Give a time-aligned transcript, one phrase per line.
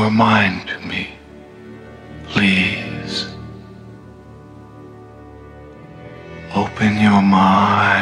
[0.00, 1.10] your mind to me,
[2.28, 3.28] please.
[6.54, 7.99] Open your mind.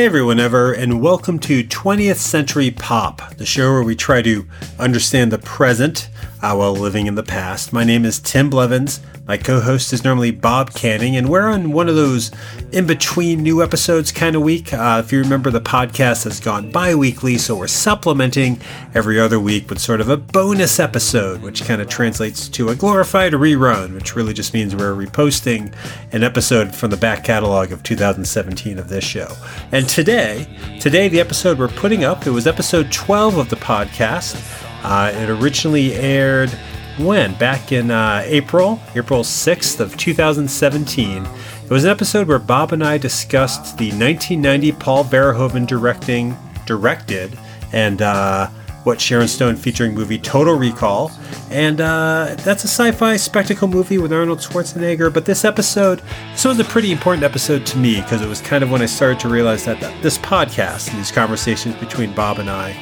[0.00, 4.46] Hey everyone ever, and welcome to 20th Century Pop, the show where we try to
[4.78, 6.08] understand the present
[6.42, 7.72] uh, while living in the past.
[7.72, 9.00] My name is Tim Blevins.
[9.26, 12.32] My co-host is normally Bob Canning, and we're on one of those
[12.72, 14.72] in-between new episodes kind of week.
[14.72, 18.60] Uh, if you remember, the podcast has gone bi-weekly, so we're supplementing
[18.94, 22.74] every other week with sort of a bonus episode, which kind of translates to a
[22.74, 25.72] glorified rerun, which really just means we're reposting
[26.12, 29.28] an episode from the back catalog of 2017 of this show.
[29.70, 30.48] And today,
[30.80, 34.69] today the episode we're putting up, it was episode 12 of the podcast.
[34.82, 36.50] Uh, it originally aired
[36.98, 37.34] when?
[37.34, 41.24] Back in uh, April, April 6th of 2017.
[41.24, 47.38] It was an episode where Bob and I discussed the 1990 Paul Verhoeven directing, directed,
[47.72, 48.48] and uh,
[48.84, 51.10] what Sharon Stone featuring movie Total Recall.
[51.50, 55.12] And uh, that's a sci fi spectacle movie with Arnold Schwarzenegger.
[55.12, 58.64] But this episode, this was a pretty important episode to me because it was kind
[58.64, 62.50] of when I started to realize that this podcast and these conversations between Bob and
[62.50, 62.72] I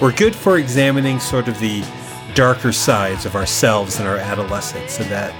[0.00, 1.84] were good for examining sort of the
[2.34, 5.34] darker sides of ourselves and our adolescence, and that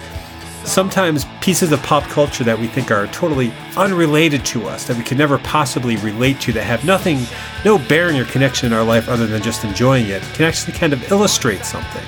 [0.65, 5.03] sometimes pieces of pop culture that we think are totally unrelated to us, that we
[5.03, 7.21] could never possibly relate to, that have nothing,
[7.65, 10.93] no bearing or connection in our life other than just enjoying it, can actually kind
[10.93, 12.05] of illustrate something.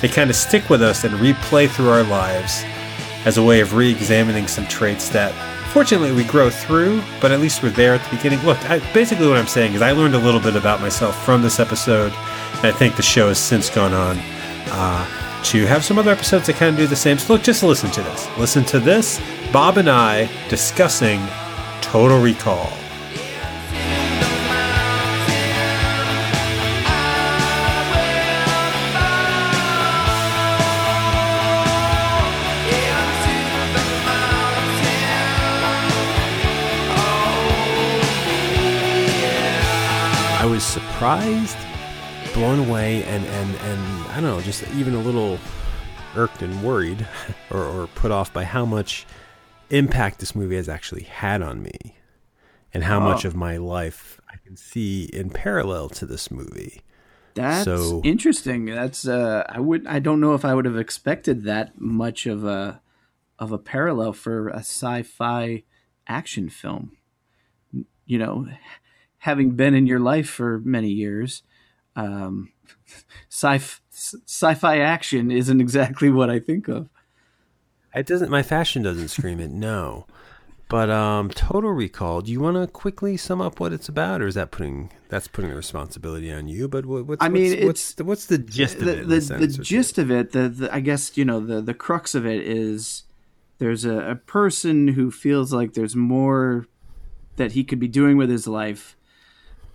[0.00, 2.62] They kind of stick with us and replay through our lives
[3.24, 5.32] as a way of re examining some traits that
[5.72, 8.40] fortunately we grow through, but at least we're there at the beginning.
[8.44, 11.42] Look, I, basically what I'm saying is I learned a little bit about myself from
[11.42, 14.18] this episode, and I think the show has since gone on
[14.68, 17.18] uh, to have some other episodes that kind of do the same.
[17.18, 18.28] So look, just listen to this.
[18.38, 19.20] Listen to this.
[19.52, 21.20] Bob and I discussing
[21.80, 22.72] Total Recall.
[40.56, 41.58] Was surprised,
[42.32, 45.38] blown away, and, and, and I don't know, just even a little
[46.16, 47.06] irked and worried
[47.50, 49.04] or, or put off by how much
[49.68, 51.98] impact this movie has actually had on me
[52.72, 56.80] and how much of my life I can see in parallel to this movie.
[57.34, 58.64] That's So- interesting.
[58.64, 62.44] That's uh, I would I don't know if I would have expected that much of
[62.46, 62.80] a
[63.38, 65.64] of a parallel for a sci-fi
[66.08, 66.92] action film.
[68.06, 68.46] You know,
[69.26, 71.42] having been in your life for many years,
[71.96, 72.52] um,
[73.28, 73.58] sci
[73.90, 76.88] sci-fi action isn't exactly what I think of.
[77.94, 78.30] It doesn't.
[78.30, 79.50] My fashion doesn't scream it.
[79.50, 80.06] No,
[80.68, 82.20] but um, Total Recall.
[82.20, 85.28] Do you want to quickly sum up what it's about, or is that putting that's
[85.28, 86.68] putting the responsibility on you?
[86.68, 89.08] But what, what's I mean, what's, what's it's- the, what's the gist of it?
[89.08, 89.62] the, the two?
[89.62, 93.04] gist of it, the, the I guess you know the the crux of it is
[93.58, 96.66] there's a, a person who feels like there's more
[97.36, 98.96] that he could be doing with his life,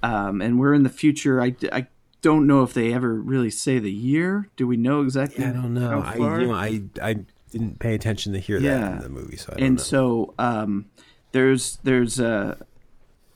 [0.03, 1.41] um, and we're in the future.
[1.41, 1.87] I, I
[2.21, 4.49] don't know if they ever really say the year.
[4.55, 5.43] Do we know exactly?
[5.45, 6.01] I don't know.
[6.01, 7.15] I you know I I
[7.51, 8.95] didn't pay attention to hear that Yeah.
[8.97, 9.83] in the movie, so I don't and know.
[9.83, 10.85] so um,
[11.31, 12.57] there's there's a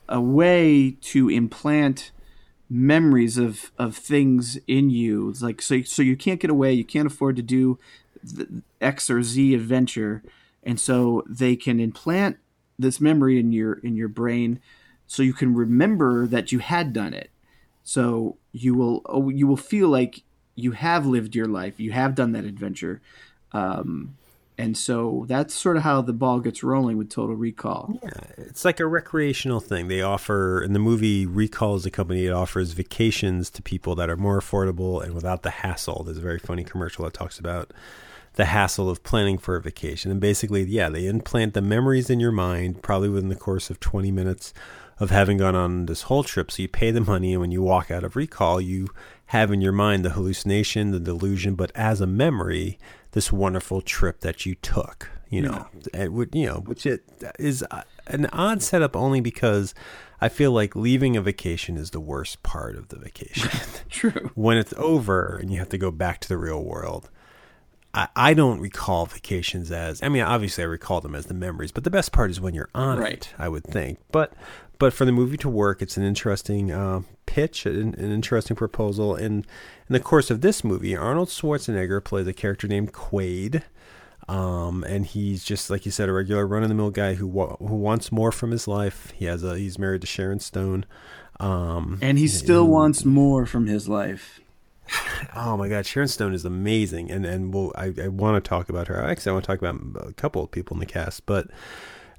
[0.08, 2.12] a way to implant
[2.70, 6.84] memories of of things in you it's like so so you can't get away you
[6.84, 7.78] can't afford to do
[8.24, 10.24] the x or z adventure
[10.64, 12.38] and so they can implant
[12.80, 14.60] this memory in your in your brain
[15.08, 17.30] so you can remember that you had done it
[17.84, 20.24] so you will oh, you will feel like
[20.56, 23.02] you have lived your life you have done that adventure
[23.52, 24.16] um,
[24.58, 28.00] and so that's sort of how the ball gets rolling with Total Recall.
[28.02, 29.90] Yeah, it's like a recreational thing.
[29.90, 32.26] They offer in the movie Recall is a company.
[32.26, 36.04] It offers vacations to people that are more affordable and without the hassle.
[36.04, 37.74] There's a very funny commercial that talks about
[38.36, 40.12] the hassle of planning for a vacation.
[40.12, 43.80] And basically, yeah, they implant the memories in your mind, probably within the course of
[43.80, 44.54] 20 minutes
[45.00, 46.52] of having gone on this whole trip.
[46.52, 48.88] So you pay the money, and when you walk out of Recall, you
[49.28, 52.78] have in your mind the hallucination, the delusion, but as a memory,
[53.12, 55.10] this wonderful trip that you took.
[55.30, 57.04] You know, and would you know, which it
[57.40, 59.74] is uh, an odd setup only because
[60.22, 63.50] I feel like leaving a vacation is the worst part of the vacation.
[63.90, 64.32] True.
[64.36, 67.10] when it's over and you have to go back to the real world.
[67.94, 71.72] I, I don't recall vacations as I mean obviously I recall them as the memories,
[71.72, 73.14] but the best part is when you're on Right.
[73.14, 73.34] it.
[73.38, 74.32] I would think, but
[74.78, 79.16] but for the movie to work, it's an interesting uh, pitch, an, an interesting proposal.
[79.16, 79.46] And
[79.90, 83.64] in the course of this movie, Arnold Schwarzenegger plays a character named Quaid.
[84.28, 88.12] Um, and he's just like you said, a regular run-of-the-mill guy who wa- who wants
[88.12, 89.14] more from his life.
[89.16, 90.86] He has a he's married to Sharon Stone.
[91.40, 94.40] Um, And he still wants more from his life.
[95.36, 98.70] Oh my God, Sharon Stone is amazing, and and we'll, I I want to talk
[98.70, 99.04] about her.
[99.04, 101.48] Actually, I want to talk about a couple of people in the cast, but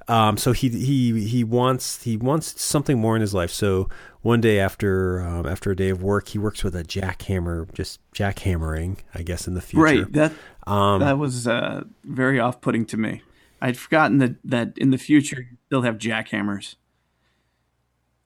[0.08, 3.50] um, so he he he wants he wants something more in his life.
[3.50, 3.88] So
[4.22, 8.00] one day after um, after a day of work, he works with a jackhammer, just
[8.12, 9.82] jackhammering, I guess, in the future.
[9.82, 10.12] Right.
[10.12, 10.32] That
[10.66, 13.22] Um, that was uh, very off-putting to me.
[13.60, 16.76] I'd forgotten that that in the future they'll have jackhammers.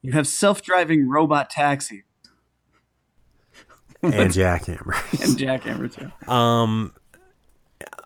[0.02, 2.04] You have self-driving robot taxi
[4.02, 4.94] and jackhammer.
[5.22, 6.30] and jackhammer too.
[6.30, 6.94] Um,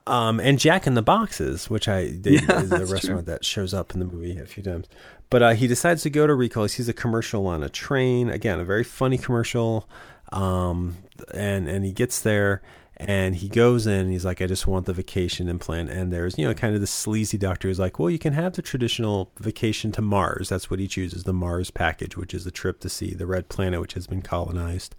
[0.06, 3.72] um, and Jack in the Boxes, which I they, Yeah, is a restaurant that shows
[3.72, 4.86] up in the movie a few times.
[5.30, 6.64] But uh, he decides to go to Recall.
[6.64, 8.28] He sees a commercial on a train.
[8.28, 9.88] Again, a very funny commercial.
[10.32, 10.98] Um,
[11.32, 12.62] and and he gets there
[12.98, 14.00] and he goes in.
[14.00, 15.90] And he's like, I just want the vacation implant.
[15.90, 18.52] And there's you know kind of the sleazy doctor who's like, well, you can have
[18.52, 20.50] the traditional vacation to Mars.
[20.50, 23.48] That's what he chooses, the Mars package, which is the trip to see the red
[23.48, 24.94] planet, which has been colonized.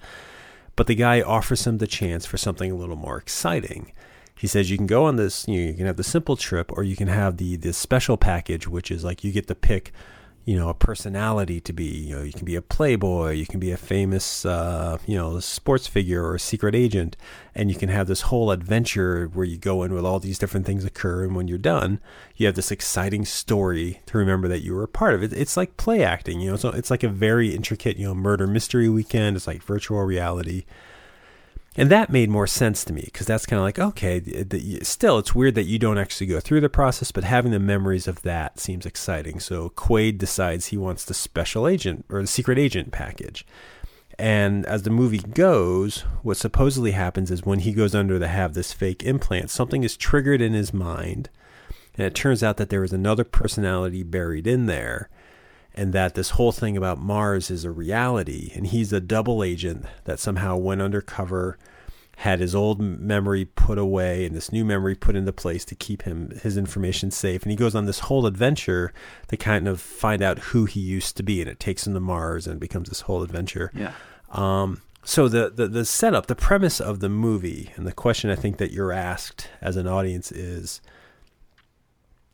[0.76, 3.94] But the guy offers him the chance for something a little more exciting.
[4.38, 6.72] He says you can go on this, you, know, you can have the simple trip,
[6.74, 9.94] or you can have the the special package, which is like you get to pick,
[10.44, 11.86] you know, a personality to be.
[11.86, 15.40] You know, you can be a playboy, you can be a famous, uh, you know,
[15.40, 17.16] sports figure or a secret agent,
[17.56, 20.66] and you can have this whole adventure where you go in with all these different
[20.66, 22.02] things occur, and when you're done,
[22.36, 25.32] you have this exciting story to remember that you were a part of it.
[25.32, 28.48] It's like play acting, you know, so it's like a very intricate, you know, murder
[28.48, 29.38] mystery weekend.
[29.38, 30.66] It's like virtual reality.
[31.78, 34.86] And that made more sense to me because that's kind of like, okay, th- th-
[34.86, 38.08] still, it's weird that you don't actually go through the process, but having the memories
[38.08, 39.40] of that seems exciting.
[39.42, 43.46] So Quaid decides he wants the special agent or the secret agent package.
[44.18, 48.54] And as the movie goes, what supposedly happens is when he goes under to have
[48.54, 51.30] this fake implant, something is triggered in his mind.
[51.98, 55.10] And it turns out that there is another personality buried in there
[55.76, 59.86] and that this whole thing about Mars is a reality, and he's a double agent
[60.06, 61.58] that somehow went undercover,
[62.18, 66.04] had his old memory put away, and this new memory put into place to keep
[66.04, 67.44] him his information safe.
[67.44, 68.94] And he goes on this whole adventure
[69.28, 72.00] to kind of find out who he used to be, and it takes him to
[72.00, 73.70] Mars and becomes this whole adventure.
[73.76, 73.92] Yeah.
[74.32, 78.36] Um, so the, the the setup, the premise of the movie, and the question I
[78.36, 80.82] think that you're asked as an audience is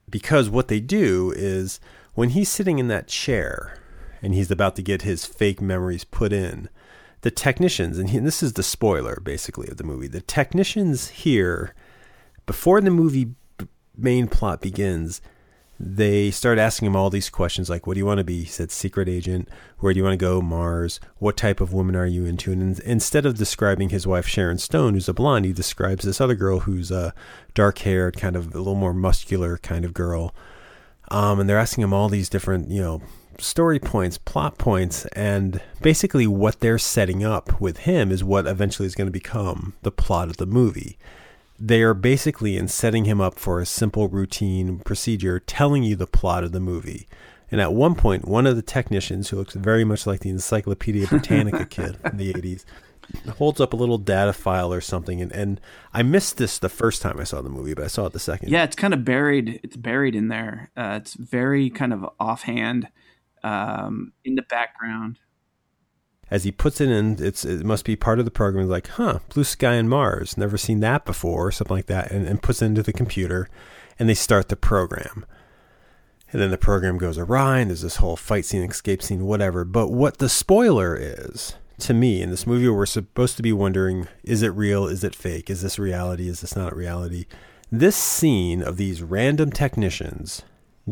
[0.09, 1.79] because what they do is
[2.21, 3.79] when he's sitting in that chair
[4.21, 6.69] and he's about to get his fake memories put in,
[7.21, 11.07] the technicians, and, he, and this is the spoiler basically of the movie, the technicians
[11.07, 11.73] here,
[12.45, 15.19] before the movie b- main plot begins,
[15.79, 18.41] they start asking him all these questions like, What do you want to be?
[18.41, 19.49] He said, Secret agent.
[19.79, 20.43] Where do you want to go?
[20.43, 20.99] Mars.
[21.17, 22.51] What type of woman are you into?
[22.51, 26.21] And in- instead of describing his wife, Sharon Stone, who's a blonde, he describes this
[26.21, 27.15] other girl who's a
[27.55, 30.35] dark haired, kind of a little more muscular kind of girl.
[31.09, 33.01] Um, and they're asking him all these different, you know,
[33.37, 38.85] story points, plot points, and basically what they're setting up with him is what eventually
[38.85, 40.97] is going to become the plot of the movie.
[41.59, 46.07] They are basically in setting him up for a simple routine procedure, telling you the
[46.07, 47.07] plot of the movie.
[47.51, 51.07] And at one point, one of the technicians, who looks very much like the Encyclopedia
[51.09, 52.65] Britannica kid from the 80s,
[53.37, 55.21] holds up a little data file or something.
[55.21, 55.61] And, and
[55.93, 58.19] I missed this the first time I saw the movie, but I saw it the
[58.19, 58.49] second.
[58.49, 59.59] Yeah, it's kind of buried.
[59.63, 60.71] It's buried in there.
[60.75, 62.87] Uh, it's very kind of offhand
[63.43, 65.19] um, in the background.
[66.31, 68.69] as he puts it in, it's it must be part of the program.
[68.69, 72.25] Like, huh, blue sky and Mars, never seen that before, or something like that, and,
[72.25, 73.49] and puts it into the computer,
[73.99, 75.25] and they start the program.
[76.31, 79.65] And then the program goes awry, and there's this whole fight scene, escape scene, whatever.
[79.65, 84.07] But what the spoiler is to me in this movie, we're supposed to be wondering:
[84.23, 84.87] is it real?
[84.87, 85.49] Is it fake?
[85.49, 86.27] Is this reality?
[86.27, 87.25] Is this not reality?
[87.71, 90.43] This scene of these random technicians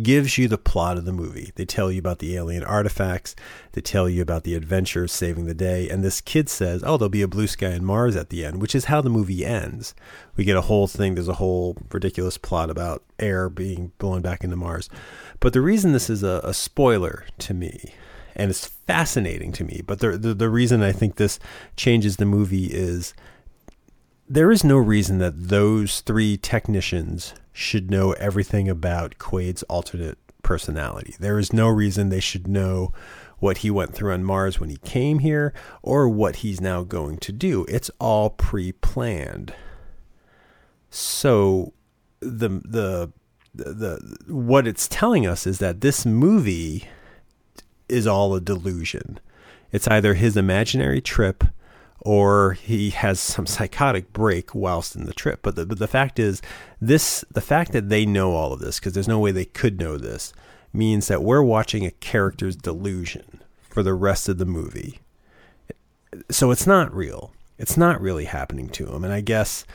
[0.02, 1.52] gives you the plot of the movie.
[1.56, 3.36] They tell you about the alien artifacts,
[3.72, 7.10] they tell you about the adventures saving the day, and this kid says, "Oh, there'll
[7.10, 9.96] be a blue sky and Mars at the end," which is how the movie ends.
[10.36, 14.44] We get a whole thing, there's a whole ridiculous plot about air being blown back
[14.44, 14.90] into Mars.
[15.40, 17.94] But the reason this is a, a spoiler to me
[18.40, 21.40] and it's fascinating to me, but the, the the reason I think this
[21.76, 23.14] changes the movie is
[24.28, 31.16] there is no reason that those three technicians should know everything about Quaid's alternate personality.
[31.20, 32.94] There is no reason they should know
[33.40, 37.18] what he went through on Mars when he came here or what he's now going
[37.18, 37.66] to do.
[37.68, 39.54] It's all pre-planned.
[40.90, 41.74] So
[42.20, 43.12] the the
[43.56, 46.88] the, the what it's telling us is that this movie
[47.90, 49.20] is all a delusion.
[49.72, 51.44] It's either his imaginary trip
[52.02, 55.40] or he has some psychotic break whilst in the trip.
[55.42, 56.42] But the, but the fact is,
[56.80, 59.80] this the fact that they know all of this because there's no way they could
[59.80, 60.34] know this
[60.72, 65.00] means that we're watching a character's delusion for the rest of the movie.
[66.32, 67.34] So it's not real.
[67.58, 69.66] It's not really happening to him, and I guess.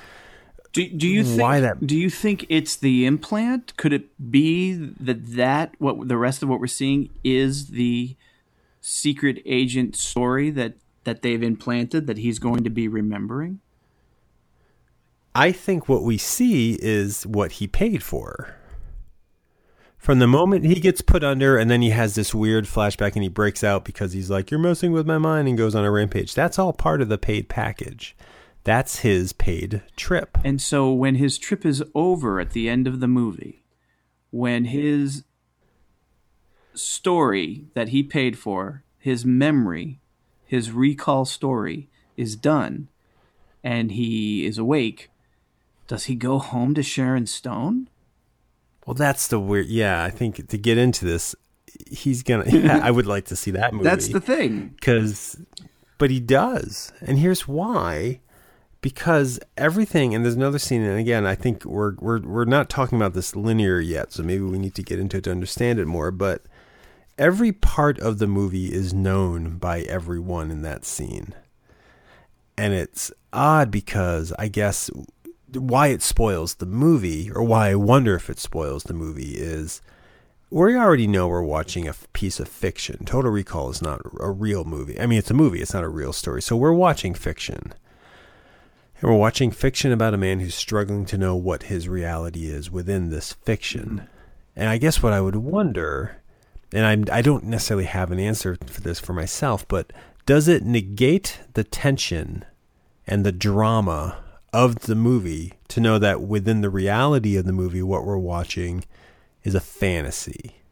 [0.74, 3.76] Do, do you think Why that- do you think it's the implant?
[3.76, 8.16] Could it be that that what the rest of what we're seeing is the
[8.80, 13.60] secret agent story that that they've implanted that he's going to be remembering?
[15.32, 18.56] I think what we see is what he paid for.
[19.96, 23.22] From the moment he gets put under, and then he has this weird flashback and
[23.22, 25.90] he breaks out because he's like, You're messing with my mind, and goes on a
[25.90, 26.34] rampage.
[26.34, 28.16] That's all part of the paid package.
[28.64, 30.38] That's his paid trip.
[30.42, 33.62] And so when his trip is over at the end of the movie,
[34.30, 35.24] when his
[36.72, 40.00] story that he paid for, his memory,
[40.44, 42.88] his recall story is done
[43.62, 45.10] and he is awake,
[45.86, 47.88] does he go home to Sharon Stone?
[48.86, 49.66] Well, that's the weird.
[49.66, 51.34] Yeah, I think to get into this,
[51.90, 52.44] he's gonna.
[52.50, 53.84] Yeah, I would like to see that movie.
[53.84, 54.68] That's the thing.
[54.68, 55.38] because
[55.96, 58.20] but he does and here's why
[58.84, 62.98] because everything and there's another scene and again i think we're we're we're not talking
[62.98, 65.86] about this linear yet so maybe we need to get into it to understand it
[65.86, 66.42] more but
[67.16, 71.34] every part of the movie is known by everyone in that scene
[72.58, 74.90] and it's odd because i guess
[75.54, 79.80] why it spoils the movie or why i wonder if it spoils the movie is
[80.50, 83.04] we already know we're watching a piece of fiction.
[83.04, 85.00] Total Recall is not a real movie.
[85.00, 86.42] I mean, it's a movie, it's not a real story.
[86.42, 87.72] So we're watching fiction.
[89.00, 92.70] And we're watching fiction about a man who's struggling to know what his reality is
[92.70, 94.08] within this fiction.
[94.56, 96.22] And I guess what I would wonder,
[96.72, 99.92] and I'm, I don't necessarily have an answer for this for myself, but
[100.26, 102.44] does it negate the tension
[103.06, 104.18] and the drama
[104.52, 108.84] of the movie to know that within the reality of the movie, what we're watching
[109.42, 110.62] is a fantasy,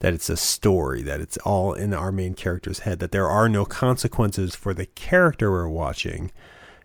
[0.00, 3.48] that it's a story, that it's all in our main character's head, that there are
[3.48, 6.32] no consequences for the character we're watching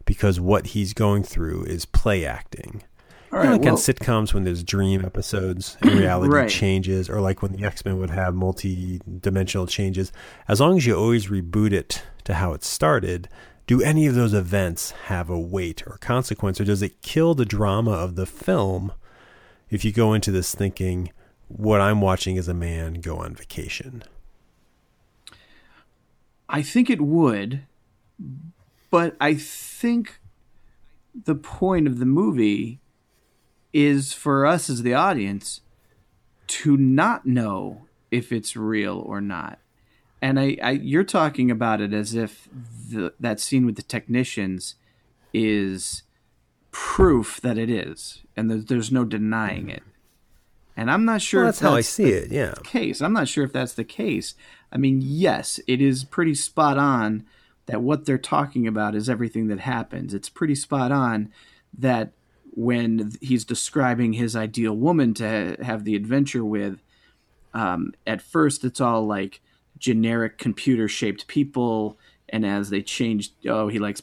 [0.08, 2.82] because what he's going through is play acting.
[3.32, 3.52] All You know, right.
[3.58, 6.50] like well, on sitcoms when there's dream episodes and reality Right.
[6.50, 10.12] changes, or like when the X Men would have multi dimensional changes,
[10.48, 13.30] as long as you always reboot it to how it started,
[13.68, 17.46] do any of those events have a weight or consequence, or does it kill the
[17.46, 18.94] drama of the film
[19.70, 21.12] if you go into this thinking,
[21.50, 24.04] what I'm watching is a man go on vacation?
[26.50, 27.64] I think it would,
[28.90, 29.36] but I
[29.78, 30.20] think
[31.14, 32.80] the point of the movie
[33.74, 35.62] is for us as the audience
[36.48, 39.60] to not know if it's real or not.
[40.22, 42.50] And I, I you're talking about it as if
[42.90, 44.76] the, that scene with the technicians
[45.34, 46.04] is
[46.72, 49.84] proof that it is, and there's, there's no denying it.
[50.76, 52.54] And I'm not sure Well, if that's how I see the it, yeah.
[52.64, 53.02] Case.
[53.02, 54.36] I'm not sure if that's the case.
[54.72, 57.26] I mean, yes, it is pretty spot on
[57.68, 60.14] that what they're talking about is everything that happens.
[60.14, 61.32] It's pretty spot on
[61.78, 62.12] that
[62.52, 66.82] when he's describing his ideal woman to have the adventure with,
[67.54, 69.42] um, at first it's all like
[69.78, 71.98] generic computer shaped people,
[72.30, 74.02] and as they change, oh, he likes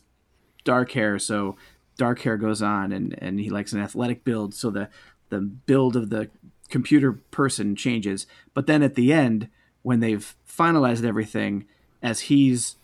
[0.62, 1.56] dark hair, so
[1.96, 4.88] dark hair goes on, and and he likes an athletic build, so the
[5.30, 6.30] the build of the
[6.68, 8.26] computer person changes.
[8.52, 9.48] But then at the end,
[9.82, 11.66] when they've finalized everything,
[12.02, 12.76] as he's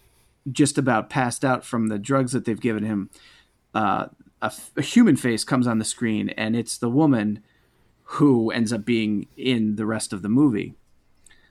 [0.50, 3.11] just about passed out from the drugs that they've given him,
[3.75, 4.07] uh,
[4.42, 7.42] a, f- a human face comes on the screen, and it's the woman
[8.14, 10.75] who ends up being in the rest of the movie.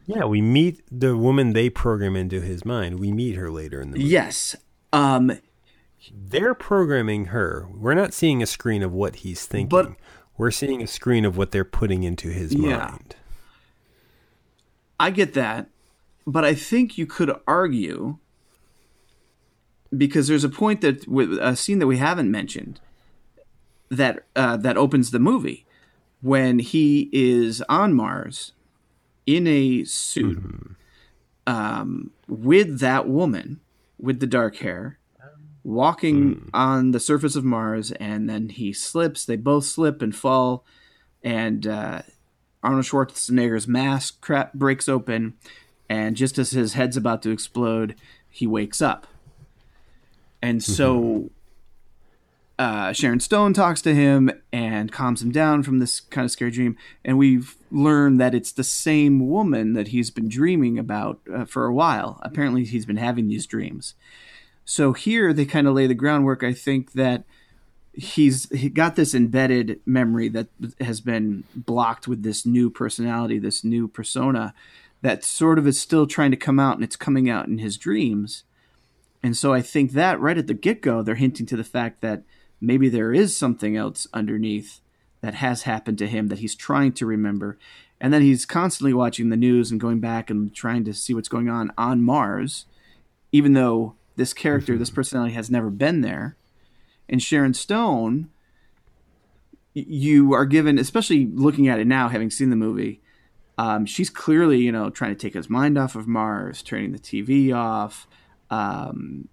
[0.05, 2.99] Yeah, we meet the woman they program into his mind.
[2.99, 4.09] We meet her later in the movie.
[4.09, 4.55] Yes.
[4.91, 5.39] Um,
[6.11, 7.67] They're programming her.
[7.73, 9.69] We're not seeing a screen of what he's thinking.
[9.69, 9.95] But-
[10.37, 12.77] We're seeing a screen of what they're putting into his Yeah.
[12.77, 13.15] mind.
[14.99, 15.69] I get that,
[16.25, 18.17] but I think you could argue
[19.95, 21.05] because there's a point that
[21.41, 22.79] a scene that we haven't mentioned
[23.89, 25.65] that uh, that opens the movie
[26.21, 28.53] when he is on Mars
[29.25, 30.75] in a suit
[31.47, 33.59] um, with that woman
[33.99, 34.97] with the dark hair,
[35.63, 39.25] walking on the surface of Mars, and then he slips.
[39.25, 40.63] They both slip and fall,
[41.23, 42.01] and uh,
[42.63, 45.33] Arnold Schwarzenegger's mask crap breaks open,
[45.89, 47.95] and just as his head's about to explode,
[48.29, 49.07] he wakes up.
[50.41, 51.29] And so
[52.59, 56.51] uh, Sharon Stone talks to him and calms him down from this kind of scary
[56.51, 56.77] dream.
[57.05, 61.65] And we've learned that it's the same woman that he's been dreaming about uh, for
[61.65, 62.19] a while.
[62.21, 63.95] Apparently, he's been having these dreams.
[64.65, 67.23] So here they kind of lay the groundwork, I think, that
[67.93, 70.47] he's he got this embedded memory that
[70.79, 74.53] has been blocked with this new personality, this new persona
[75.01, 77.77] that sort of is still trying to come out and it's coming out in his
[77.77, 78.43] dreams.
[79.21, 82.01] And so I think that right at the get go, they're hinting to the fact
[82.01, 82.23] that
[82.61, 84.79] maybe there is something else underneath
[85.21, 87.57] that has happened to him that he's trying to remember.
[87.99, 91.27] And then he's constantly watching the news and going back and trying to see what's
[91.27, 92.65] going on on Mars,
[93.31, 96.37] even though this character, this personality has never been there.
[97.09, 98.29] And Sharon Stone,
[99.73, 103.01] you are given, especially looking at it now, having seen the movie,
[103.57, 106.99] um, she's clearly, you know, trying to take his mind off of Mars, turning the
[106.99, 108.07] TV off.
[108.49, 109.27] Um,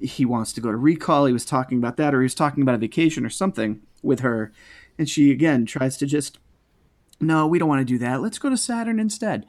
[0.00, 1.26] he wants to go to recall.
[1.26, 4.20] He was talking about that, or he was talking about a vacation or something with
[4.20, 4.52] her.
[4.98, 6.38] And she, again, tries to just,
[7.20, 8.20] no, we don't want to do that.
[8.20, 9.46] Let's go to Saturn instead.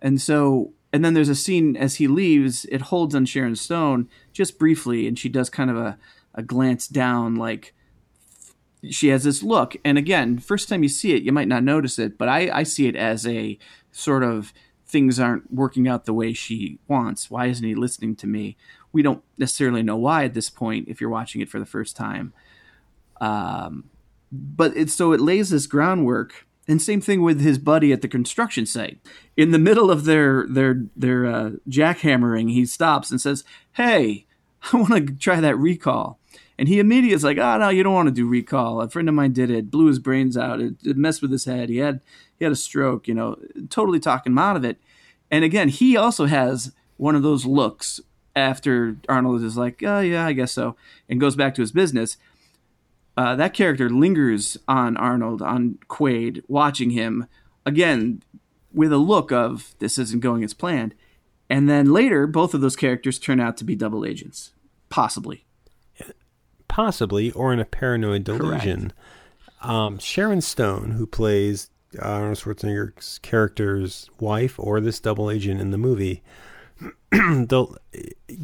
[0.00, 4.08] And so, and then there's a scene as he leaves, it holds on Sharon Stone
[4.32, 5.98] just briefly, and she does kind of a,
[6.34, 7.74] a glance down, like,
[8.90, 12.00] she has this look and again first time you see it you might not notice
[12.00, 13.56] it but i, I see it as a
[13.92, 14.52] sort of
[14.92, 17.30] things aren't working out the way she wants.
[17.30, 18.56] Why isn't he listening to me?
[18.92, 21.96] We don't necessarily know why at this point if you're watching it for the first
[21.96, 22.34] time.
[23.20, 23.90] Um,
[24.30, 28.08] but it so it lays this groundwork and same thing with his buddy at the
[28.08, 28.98] construction site.
[29.36, 34.26] In the middle of their their their uh, jackhammering he stops and says hey
[34.72, 36.18] i want to try that recall
[36.62, 39.08] and he immediately is like, "Oh no, you don't want to do recall." A friend
[39.08, 41.68] of mine did it, blew his brains out, it, it messed with his head.
[41.68, 42.00] He had
[42.38, 43.36] he had a stroke, you know,
[43.68, 44.78] totally talking him out of it.
[45.28, 48.00] And again, he also has one of those looks
[48.36, 50.76] after Arnold is like, "Oh yeah, I guess so,"
[51.08, 52.16] and goes back to his business.
[53.16, 57.26] Uh, that character lingers on Arnold, on Quaid, watching him
[57.66, 58.22] again
[58.72, 60.94] with a look of this isn't going as planned.
[61.50, 64.52] And then later, both of those characters turn out to be double agents,
[64.90, 65.44] possibly
[66.72, 68.94] possibly, or in a paranoid delusion.
[69.60, 75.70] Um, Sharon Stone, who plays uh, Arnold Schwarzenegger's character's wife or this double agent in
[75.70, 76.22] the movie,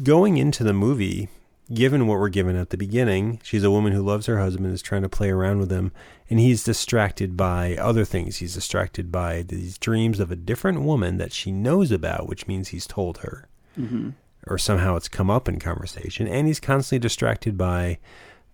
[0.03, 1.29] going into the movie,
[1.73, 4.83] given what we're given at the beginning, she's a woman who loves her husband, is
[4.83, 5.91] trying to play around with him,
[6.29, 8.37] and he's distracted by other things.
[8.37, 12.67] He's distracted by these dreams of a different woman that she knows about, which means
[12.67, 13.47] he's told her.
[13.75, 14.09] Mm-hmm
[14.49, 17.99] or somehow it's come up in conversation, and he's constantly distracted by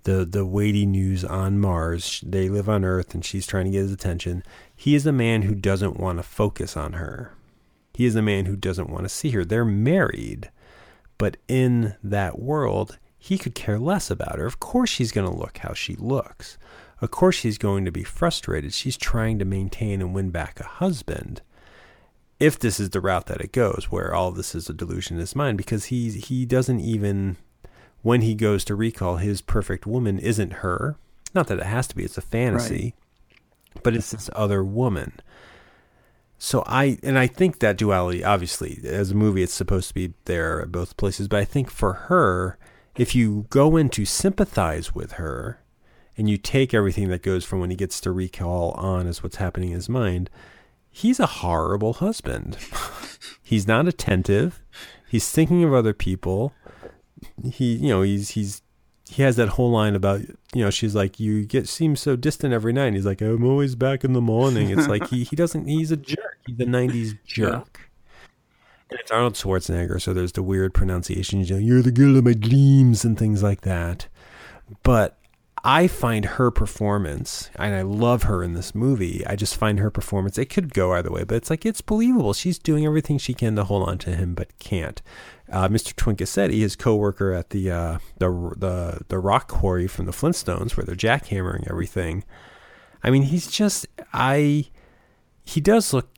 [0.03, 2.23] the the weighty news on Mars.
[2.25, 4.43] They live on Earth, and she's trying to get his attention.
[4.75, 7.33] He is a man who doesn't want to focus on her.
[7.93, 9.45] He is a man who doesn't want to see her.
[9.45, 10.51] They're married,
[11.17, 14.45] but in that world, he could care less about her.
[14.45, 16.57] Of course, she's going to look how she looks.
[17.01, 18.73] Of course, she's going to be frustrated.
[18.73, 21.41] She's trying to maintain and win back a husband
[22.39, 25.21] if this is the route that it goes, where all this is a delusion in
[25.21, 27.37] his mind, because he he doesn't even
[28.01, 30.97] when he goes to recall his perfect woman isn't her.
[31.33, 32.93] Not that it has to be; it's a fantasy,
[33.73, 33.83] right.
[33.83, 35.19] but it's this other woman.
[36.37, 40.13] So I and I think that duality, obviously, as a movie, it's supposed to be
[40.25, 41.27] there at both places.
[41.27, 42.57] But I think for her,
[42.97, 45.61] if you go in to sympathize with her,
[46.17, 49.37] and you take everything that goes from when he gets to recall on as what's
[49.37, 50.29] happening in his mind,
[50.95, 52.57] he's a horrible husband.
[53.43, 54.61] he's not attentive.
[55.09, 56.53] He's thinking of other people.
[57.43, 58.61] He, you know, he's he's
[59.09, 60.21] he has that whole line about
[60.53, 62.87] you know she's like you get seem so distant every night.
[62.87, 64.69] And he's like I'm always back in the morning.
[64.69, 66.39] It's like he he doesn't he's a jerk.
[66.47, 67.91] He's a '90s jerk.
[68.89, 71.49] And it's Arnold Schwarzenegger, so there's the weird pronunciations.
[71.49, 74.07] You know, you're the girl of my dreams and things like that.
[74.83, 75.17] But
[75.67, 79.25] I find her performance, and I love her in this movie.
[79.25, 82.33] I just find her performance, it could go either way, but it's like, it's believable.
[82.33, 85.01] She's doing everything she can to hold on to him, but can't.
[85.51, 85.95] Uh, Mr.
[85.95, 90.85] Twinkasetti, his co-worker at the, uh, the, the, the rock quarry from the Flintstones, where
[90.85, 92.23] they're jackhammering everything.
[93.03, 94.67] I mean, he's just, I,
[95.45, 96.09] he does look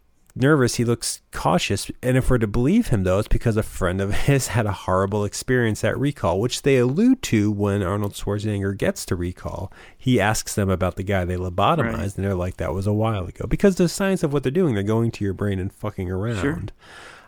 [0.42, 0.76] nervous.
[0.76, 1.90] He looks cautious.
[2.02, 4.72] And if we're to believe him, though, it's because a friend of his had a
[4.72, 9.72] horrible experience at Recall, which they allude to when Arnold Schwarzenegger gets to Recall.
[9.98, 12.16] He asks them about the guy they lobotomized, right.
[12.16, 13.46] and they're like, that was a while ago.
[13.48, 16.42] Because the science of what they're doing, they're going to your brain and fucking around.
[16.42, 16.64] Sure.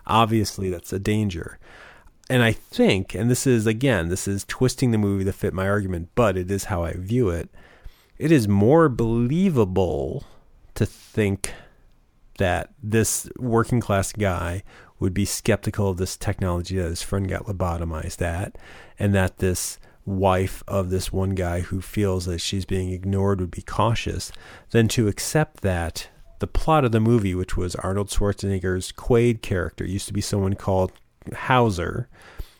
[0.08, 1.60] Obviously, that's a danger.
[2.30, 5.67] and I think, and this is again, this is twisting the movie to fit my
[5.67, 7.50] argument, but it is how I view it.
[8.17, 10.26] It is more believable
[10.76, 11.54] to think
[12.39, 14.63] that this working class guy
[14.99, 18.58] would be skeptical of this technology that his friend got lobotomized at,
[18.97, 23.52] and that this wife of this one guy who feels that she's being ignored would
[23.52, 24.32] be cautious,
[24.71, 29.86] than to accept that the plot of the movie, which was Arnold Schwarzenegger's Quaid character,
[29.86, 30.91] used to be someone called
[31.34, 32.10] Hauser,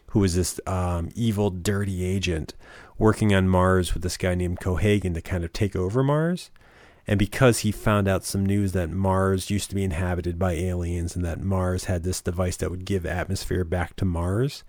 [0.08, 2.54] who was this um, evil, dirty agent
[2.98, 6.52] working on Mars with this guy named Cohaagen to kind of take over Mars.
[7.10, 11.16] And because he found out some news that Mars used to be inhabited by aliens
[11.16, 14.64] and that Mars had this device that would give atmosphere back to Mars,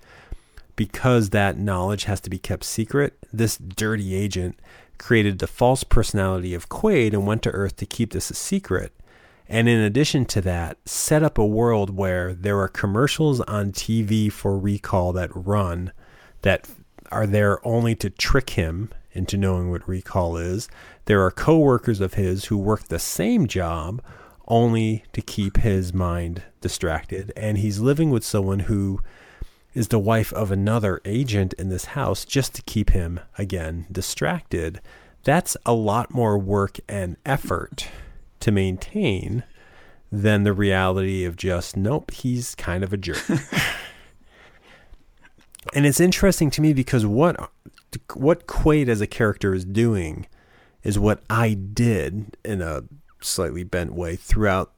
[0.75, 4.59] because that knowledge has to be kept secret, this dirty agent
[4.97, 8.95] created the false personality of Quaid and went to Earth to keep this a secret.
[9.47, 14.33] And in addition to that, set up a world where there are commercials on TV
[14.33, 15.93] for recall that run
[16.41, 16.71] that
[17.13, 20.69] are there only to trick him into knowing what recall is.
[21.07, 24.03] There are coworkers of his who work the same job
[24.49, 27.33] only to keep his mind distracted.
[27.37, 29.01] And he's living with someone who
[29.73, 34.81] is the wife of another agent in this house just to keep him, again, distracted.
[35.23, 37.89] That's a lot more work and effort
[38.41, 39.45] to maintain
[40.11, 43.23] than the reality of just, nope, he's kind of a jerk.
[45.75, 47.51] and it's interesting to me because what
[48.15, 50.27] what Quaid as a character is doing
[50.83, 52.85] is what I did in a
[53.21, 54.73] slightly bent way throughout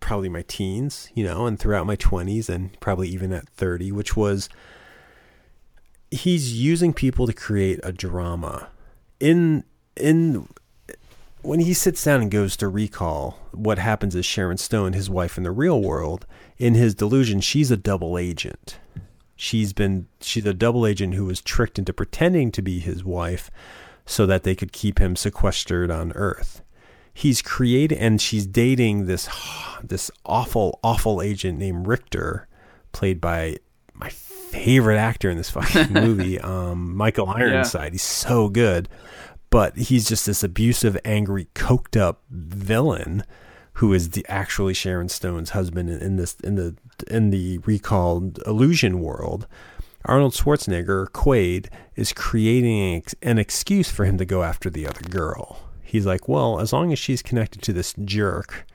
[0.00, 4.16] probably my teens, you know, and throughout my 20s and probably even at 30, which
[4.16, 4.48] was
[6.10, 8.68] he's using people to create a drama.
[9.18, 9.64] In
[9.96, 10.48] in
[11.42, 15.36] when he sits down and goes to recall, what happens is Sharon Stone, his wife
[15.36, 18.78] in the real world, in his delusion, she's a double agent.
[19.42, 23.50] She's been she's a double agent who was tricked into pretending to be his wife
[24.06, 26.62] so that they could keep him sequestered on Earth.
[27.12, 29.28] He's created and she's dating this
[29.82, 32.46] this awful awful agent named Richter,
[32.92, 33.56] played by
[33.94, 37.86] my favorite actor in this fucking movie, um, Michael Ironside.
[37.86, 37.90] Yeah.
[37.94, 38.88] He's so good
[39.50, 43.22] but he's just this abusive, angry, coked up villain
[43.74, 46.76] who is the actually Sharon Stone's husband in this in the
[47.08, 49.46] in the recalled illusion world.
[50.04, 55.60] Arnold Schwarzenegger, Quaid, is creating an excuse for him to go after the other girl.
[55.80, 58.66] He's like, well, as long as she's connected to this jerk,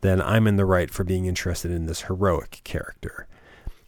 [0.00, 3.28] then I'm in the right for being interested in this heroic character.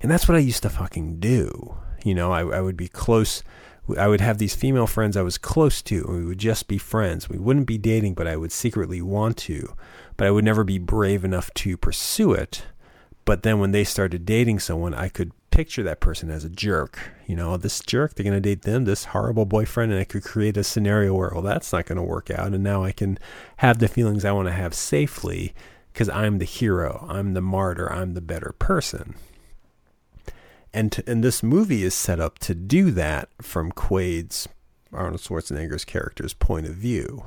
[0.00, 1.74] And that's what I used to fucking do.
[2.04, 3.42] You know, I, I would be close
[3.96, 6.76] I would have these female friends I was close to, and we would just be
[6.76, 7.28] friends.
[7.28, 9.74] We wouldn't be dating, but I would secretly want to,
[10.18, 12.66] but I would never be brave enough to pursue it.
[13.24, 16.98] But then when they started dating someone, I could picture that person as a jerk.
[17.26, 20.22] You know, this jerk, they're going to date them, this horrible boyfriend, and I could
[20.22, 22.52] create a scenario where, well, that's not going to work out.
[22.52, 23.18] And now I can
[23.58, 25.54] have the feelings I want to have safely
[25.94, 29.14] because I'm the hero, I'm the martyr, I'm the better person
[30.72, 34.48] and to, and this movie is set up to do that from Quaid's
[34.92, 37.24] Arnold Schwarzenegger's character's point of view.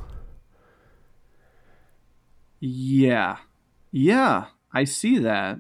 [2.62, 3.38] Yeah,
[3.92, 5.60] yeah, I see that.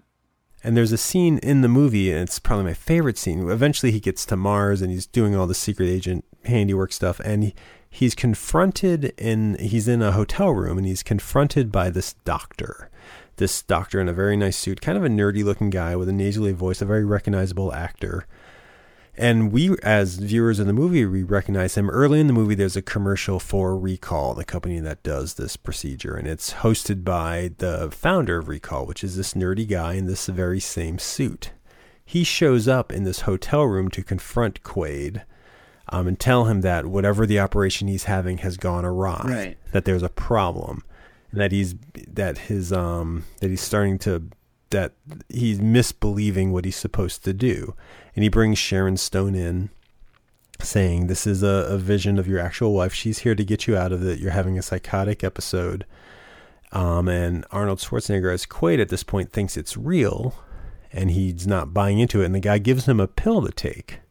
[0.63, 3.49] And there's a scene in the movie, and it's probably my favorite scene.
[3.49, 7.43] Eventually, he gets to Mars and he's doing all the secret agent handiwork stuff, and
[7.45, 7.55] he,
[7.89, 12.91] he's confronted in he's in a hotel room, and he's confronted by this doctor
[13.41, 16.13] this doctor in a very nice suit, kind of a nerdy looking guy with a
[16.13, 18.27] nasally voice, a very recognizable actor.
[19.17, 21.89] And we, as viewers of the movie, we recognize him.
[21.89, 26.15] Early in the movie, there's a commercial for Recall, the company that does this procedure.
[26.15, 30.27] And it's hosted by the founder of Recall, which is this nerdy guy in this
[30.27, 31.51] very same suit.
[32.05, 35.23] He shows up in this hotel room to confront Quaid
[35.89, 39.57] um, and tell him that whatever the operation he's having has gone awry, right.
[39.73, 40.83] that there's a problem
[41.33, 41.75] that he's
[42.07, 44.23] that his um that he's starting to
[44.69, 44.93] that
[45.29, 47.75] he's misbelieving what he's supposed to do
[48.15, 49.69] and he brings sharon stone in
[50.59, 53.75] saying this is a, a vision of your actual wife she's here to get you
[53.75, 55.85] out of it you're having a psychotic episode
[56.71, 60.35] um, and arnold schwarzenegger as quaid at this point thinks it's real
[60.93, 64.01] and he's not buying into it and the guy gives him a pill to take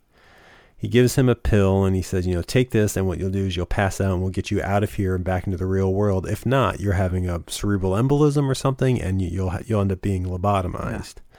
[0.81, 3.29] he gives him a pill and he says, you know, take this and what you'll
[3.29, 5.59] do is you'll pass out and we'll get you out of here and back into
[5.59, 6.27] the real world.
[6.27, 10.25] If not, you're having a cerebral embolism or something and you'll you'll end up being
[10.25, 11.17] lobotomized.
[11.17, 11.30] Yeah.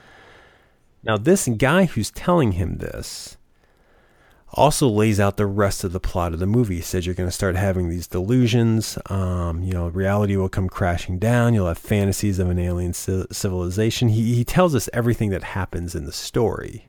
[1.04, 3.36] Now this guy who's telling him this
[4.54, 6.76] also lays out the rest of the plot of the movie.
[6.76, 8.98] He says you're going to start having these delusions.
[9.06, 11.54] Um, you know, reality will come crashing down.
[11.54, 14.08] You'll have fantasies of an alien civilization.
[14.08, 16.88] He, he tells us everything that happens in the story.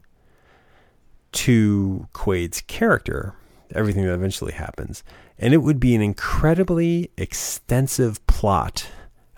[1.33, 3.35] to Quaid's character,
[3.73, 5.03] everything that eventually happens.
[5.37, 8.87] And it would be an incredibly extensive plot,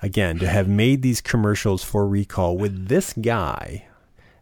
[0.02, 3.88] again, to have made these commercials for recall with this guy,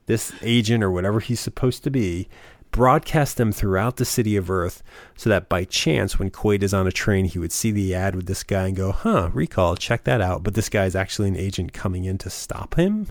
[0.06, 2.28] this agent or whatever he's supposed to be,
[2.74, 4.84] broadcast them throughout the city of Earth
[5.16, 8.16] so that by chance, when Quaid is on a train, he would see the ad
[8.16, 10.44] with this guy and go, huh, recall, check that out.
[10.44, 13.08] But this guy is actually an agent coming in to stop him.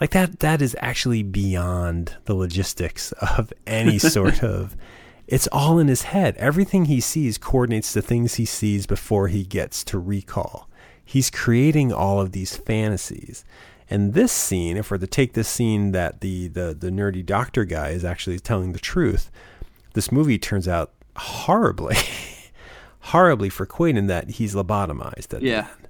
[0.00, 4.76] Like that, that is actually beyond the logistics of any sort of.
[5.26, 6.36] It's all in his head.
[6.36, 10.68] Everything he sees coordinates the things he sees before he gets to recall.
[11.04, 13.44] He's creating all of these fantasies.
[13.90, 17.64] And this scene, if we're to take this scene that the, the, the nerdy doctor
[17.64, 19.30] guy is actually telling the truth,
[19.92, 21.96] this movie turns out horribly,
[23.00, 25.34] horribly for Quaid in that he's lobotomized.
[25.34, 25.68] At Yeah.
[25.70, 25.88] End,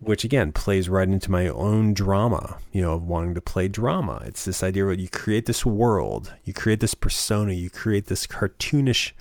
[0.00, 4.22] which again plays right into my own drama, you know, of wanting to play drama.
[4.24, 8.26] It's this idea where you create this world, you create this persona, you create this
[8.26, 9.12] cartoonish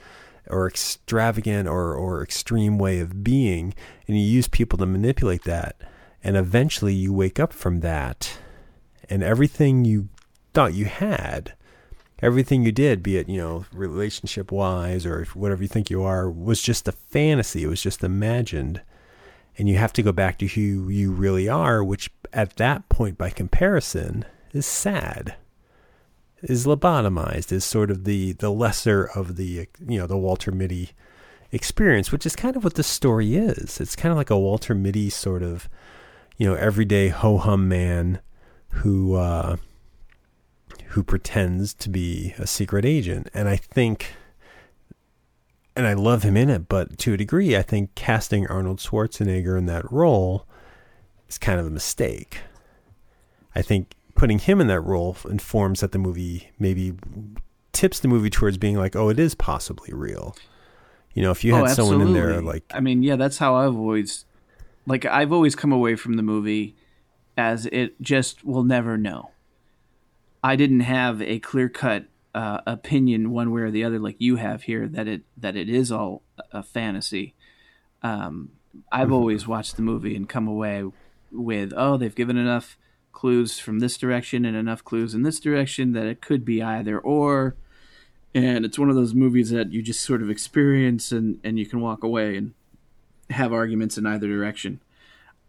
[0.49, 3.73] or extravagant or, or extreme way of being,
[4.07, 5.75] and you use people to manipulate that
[6.23, 8.37] and eventually you wake up from that
[9.09, 10.09] and everything you
[10.53, 11.53] thought you had
[12.21, 16.29] everything you did be it you know relationship wise or whatever you think you are
[16.29, 17.63] was just a fantasy.
[17.63, 18.81] It was just imagined.
[19.57, 23.17] And you have to go back to who you really are which at that point
[23.17, 25.35] by comparison is sad
[26.41, 30.91] is lobotomized is sort of the the lesser of the you know the walter mitty
[31.51, 33.81] experience which is kind of what the story is.
[33.81, 35.67] It's kind of like a walter mitty sort of
[36.39, 38.21] you know, everyday ho hum man
[38.69, 39.57] who uh,
[40.87, 43.29] who pretends to be a secret agent.
[43.33, 44.13] And I think,
[45.75, 49.57] and I love him in it, but to a degree, I think casting Arnold Schwarzenegger
[49.57, 50.47] in that role
[51.27, 52.39] is kind of a mistake.
[53.53, 56.93] I think putting him in that role informs that the movie maybe
[57.73, 60.37] tips the movie towards being like, oh, it is possibly real.
[61.13, 63.55] You know, if you had oh, someone in there like I mean, yeah, that's how
[63.55, 64.23] I've always
[64.89, 66.75] like I've always come away from the movie
[67.37, 69.31] as it just will never know.
[70.43, 74.37] I didn't have a clear cut uh, opinion one way or the other like you
[74.37, 77.35] have here that it that it is all a fantasy.
[78.01, 78.49] Um,
[78.91, 80.83] I've always watched the movie and come away
[81.31, 82.77] with oh they've given enough
[83.11, 86.97] clues from this direction and enough clues in this direction that it could be either
[86.99, 87.55] or
[88.33, 91.65] and it's one of those movies that you just sort of experience and, and you
[91.65, 92.53] can walk away and
[93.29, 94.81] have arguments in either direction.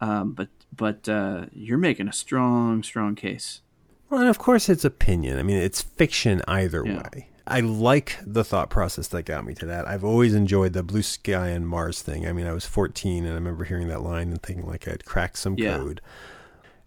[0.00, 3.60] Um, but but uh, you're making a strong strong case.
[4.08, 5.38] Well, and of course it's opinion.
[5.38, 6.96] I mean, it's fiction either Yeah.
[7.12, 7.28] way.
[7.46, 9.88] I like the thought process that got me to that.
[9.88, 12.26] I've always enjoyed the blue sky and Mars thing.
[12.26, 15.04] I mean, I was 14 and I remember hearing that line and thinking like I'd
[15.04, 15.76] cracked some Yeah.
[15.78, 16.00] code.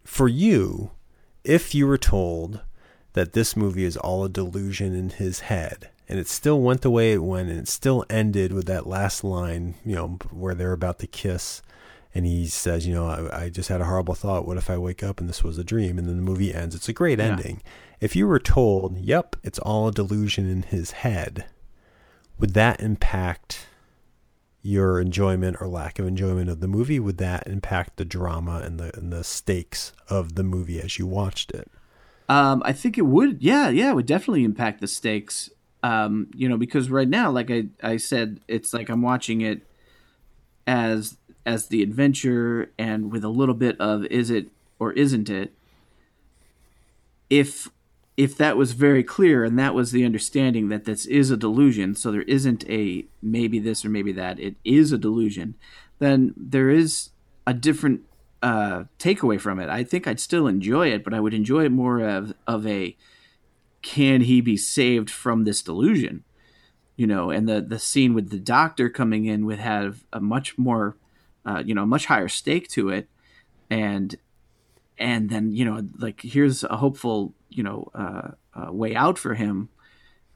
[0.06, 0.92] For you,
[1.44, 2.62] if you were told
[3.14, 6.92] that this movie is all a delusion in his head and it still went the
[6.92, 10.74] way it went and it still ended with that last line, you know, where they're
[10.74, 11.62] about to kiss
[12.16, 14.46] and he says, you know, I, I just had a horrible thought.
[14.48, 15.98] What if I wake up and this was a dream?
[15.98, 16.76] And then the movie ends.
[16.76, 17.26] It's a great Yeah.
[17.26, 17.64] ending.
[18.00, 21.46] If you were told, yep, it's all a delusion in his head,
[22.38, 23.66] would that impact
[24.62, 27.00] your enjoyment or lack of enjoyment of the movie?
[27.00, 31.08] Would that impact the drama and the and the stakes of the movie as you
[31.08, 31.70] watched it?
[32.30, 33.42] Um, I think it would.
[33.42, 35.50] Yeah, yeah, it would definitely impact the stakes.
[35.84, 39.68] Um, you know, because right now, like I, I said, it's like I'm watching it
[40.66, 44.48] as as the adventure and with a little bit of is it
[44.80, 45.54] or isn't it.
[47.30, 47.70] If
[48.16, 51.96] if that was very clear and that was the understanding that this is a delusion,
[51.96, 55.56] so there isn't a maybe this or maybe that, it is a delusion,
[56.00, 57.10] then there is
[57.46, 58.02] a different
[58.42, 59.70] uh, takeaway from it.
[59.70, 62.96] I think I'd still enjoy it, but I would enjoy it more of of a
[63.84, 66.24] can he be saved from this delusion?
[66.96, 70.58] You know, and the the scene with the doctor coming in would have a much
[70.58, 70.96] more,
[71.46, 73.10] uh, you know, much higher stake to it,
[73.70, 74.16] and
[74.98, 79.34] and then you know, like here's a hopeful, you know, uh, uh, way out for
[79.34, 79.70] him,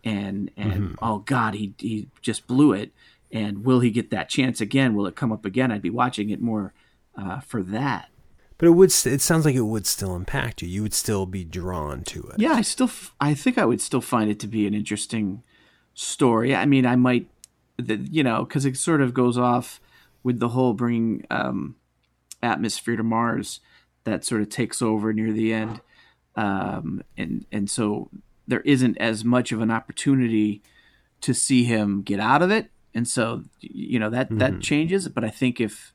[0.03, 2.91] and and oh god, he he just blew it,
[3.31, 4.95] and will he get that chance again?
[4.95, 5.71] Will it come up again?
[5.71, 6.73] I'd be watching it more
[7.15, 8.09] uh, for that.
[8.57, 8.91] But it would.
[8.91, 10.67] st- It sounds like it would still impact you.
[10.67, 12.39] You would still be drawn to it.
[12.39, 15.43] Yeah, I still, f- I think I would still find it to be an interesting
[15.93, 16.55] story.
[16.55, 17.27] I mean, I might,
[17.77, 19.79] the, you know, because it sort of goes off
[20.23, 21.75] with the whole bringing um,
[22.41, 23.59] atmosphere to Mars
[24.05, 25.81] that sort of takes over near the end,
[26.35, 28.09] um, and and so
[28.47, 30.61] there isn't as much of an opportunity
[31.21, 35.07] to see him get out of it, and so you know that that changes.
[35.09, 35.93] But I think if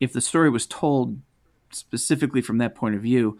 [0.00, 1.18] if the story was told
[1.74, 3.38] specifically from that point of view,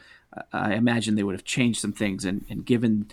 [0.52, 3.10] I imagine they would have changed some things and, and given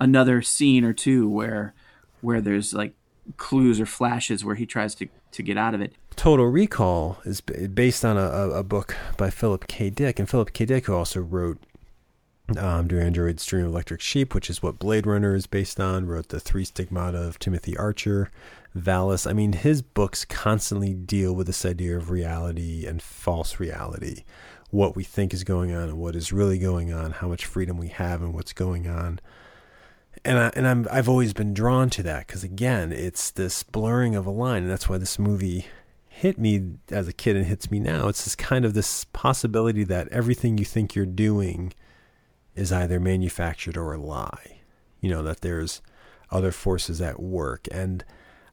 [0.00, 1.74] another scene or two where
[2.20, 2.94] where there's like
[3.36, 5.94] clues or flashes where he tries to to get out of it.
[6.16, 9.90] Total Recall is based on a, a, book by Philip K.
[9.90, 10.64] Dick, and Philip K.
[10.64, 11.58] Dick, who also wrote
[12.56, 16.06] um, Do Androids Dream of Electric Sheep, which is what Blade Runner is based on,
[16.06, 18.30] wrote The Three Stigmata of Timothy Archer,
[18.74, 19.28] Valis.
[19.28, 24.24] I mean, his books constantly deal with this idea of reality and false reality,
[24.76, 27.78] what we think is going on and what is really going on, how much freedom
[27.78, 29.18] we have and what's going on.
[30.22, 34.14] And I, and I'm I've always been drawn to that because again, it's this blurring
[34.14, 35.66] of a line, and that's why this movie
[36.08, 38.08] hit me as a kid and hits me now.
[38.08, 41.72] It's this kind of this possibility that everything you think you're doing
[42.54, 44.60] is either manufactured or a lie.
[45.00, 45.80] You know, that there's
[46.30, 47.66] other forces at work.
[47.70, 48.04] And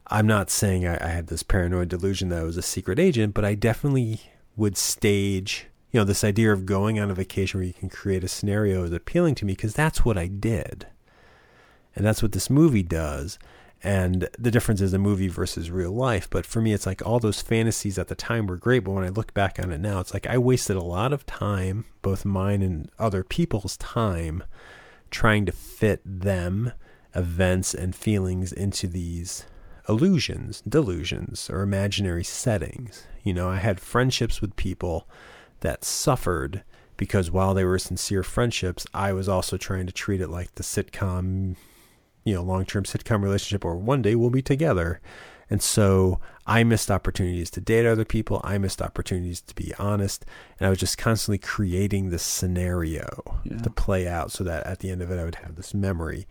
[0.06, 3.34] I'm not saying I, I had this paranoid delusion that I was a secret agent,
[3.34, 4.20] but I definitely
[4.56, 8.24] would stage, you know, this idea of going on a vacation where you can create
[8.24, 10.88] a scenario is appealing to me because that's what I did.
[11.94, 13.38] And that's what this movie does.
[13.80, 16.28] And the difference is a movie versus real life.
[16.28, 18.80] But for me, it's like all those fantasies at the time were great.
[18.80, 21.26] But when I look back on it now, it's like I wasted a lot of
[21.26, 24.42] time, both mine and other people's time,
[25.12, 26.72] trying to fit them,
[27.14, 29.46] events, and feelings into these
[29.88, 33.06] illusions, delusions, or imaginary settings.
[33.22, 35.06] You know, I had friendships with people
[35.60, 36.62] that suffered
[36.96, 40.62] because while they were sincere friendships, I was also trying to treat it like the
[40.62, 41.56] sitcom
[42.24, 45.00] you know long-term sitcom relationship or one day we'll be together.
[45.50, 48.40] And so i missed opportunities to date other people.
[48.42, 50.24] I missed opportunities to be honest.
[50.58, 53.58] And i was just constantly creating this scenario yeah.
[53.58, 56.26] to play out so that at the end of it i would have this memory.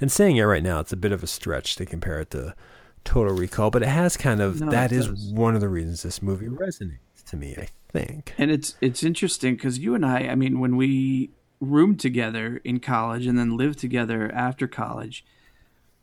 [0.00, 2.54] And saying it right now it's a bit of a stretch to compare it to
[3.04, 6.22] total recall but it has kind of no, that is one of the reasons this
[6.22, 10.34] movie resonates to me i think and it's it's interesting because you and i i
[10.34, 11.30] mean when we
[11.62, 15.24] roomed together in college and then lived together after college.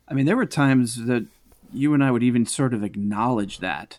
[0.08, 1.26] I mean, there were times that
[1.72, 3.98] you and I would even sort of acknowledge that.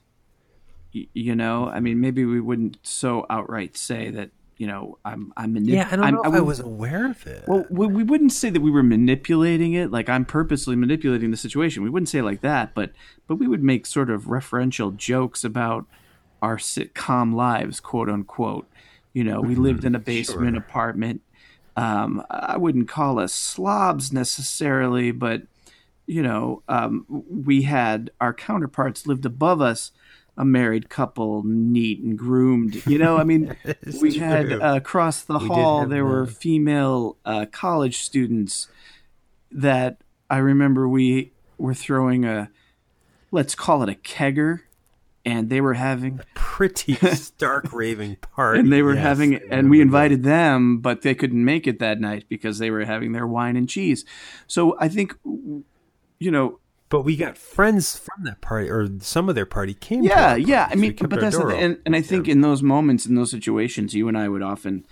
[0.93, 4.31] Y- you know, I mean, maybe we wouldn't so outright say that.
[4.57, 5.87] You know, I'm I'm manipulating.
[5.87, 7.45] Yeah, I don't I'm, know if I, I was aware of it.
[7.47, 9.89] Well, we, we wouldn't say that we were manipulating it.
[9.89, 11.81] Like I'm purposely manipulating the situation.
[11.81, 12.91] We wouldn't say like that, but
[13.25, 15.87] but we would make sort of referential jokes about
[16.41, 18.67] our sitcom lives, quote unquote.
[19.13, 20.63] You know, we lived in a basement sure.
[20.63, 21.21] apartment
[21.75, 25.43] um, I wouldn't call us slobs necessarily, but
[26.05, 29.91] you know, um, we had our counterparts lived above us,
[30.35, 32.85] a married couple, neat and groomed.
[32.85, 33.55] You know, I mean,
[34.01, 34.19] we true.
[34.19, 38.67] had uh, across the we hall there were female uh, college students
[39.51, 42.49] that I remember we were throwing a,
[43.31, 44.61] let's call it a kegger
[45.25, 48.59] and they were having a pretty stark raving party.
[48.59, 51.99] and they were yes, having, and we invited them, but they couldn't make it that
[51.99, 54.05] night because they were having their wine and cheese.
[54.47, 56.57] So I think, you know.
[56.89, 60.03] But we got friends from that party, or some of their party came.
[60.03, 60.67] Yeah, yeah.
[60.69, 62.33] I mean, but that's the, and, and I think yeah.
[62.33, 64.85] in those moments, in those situations, you and I would often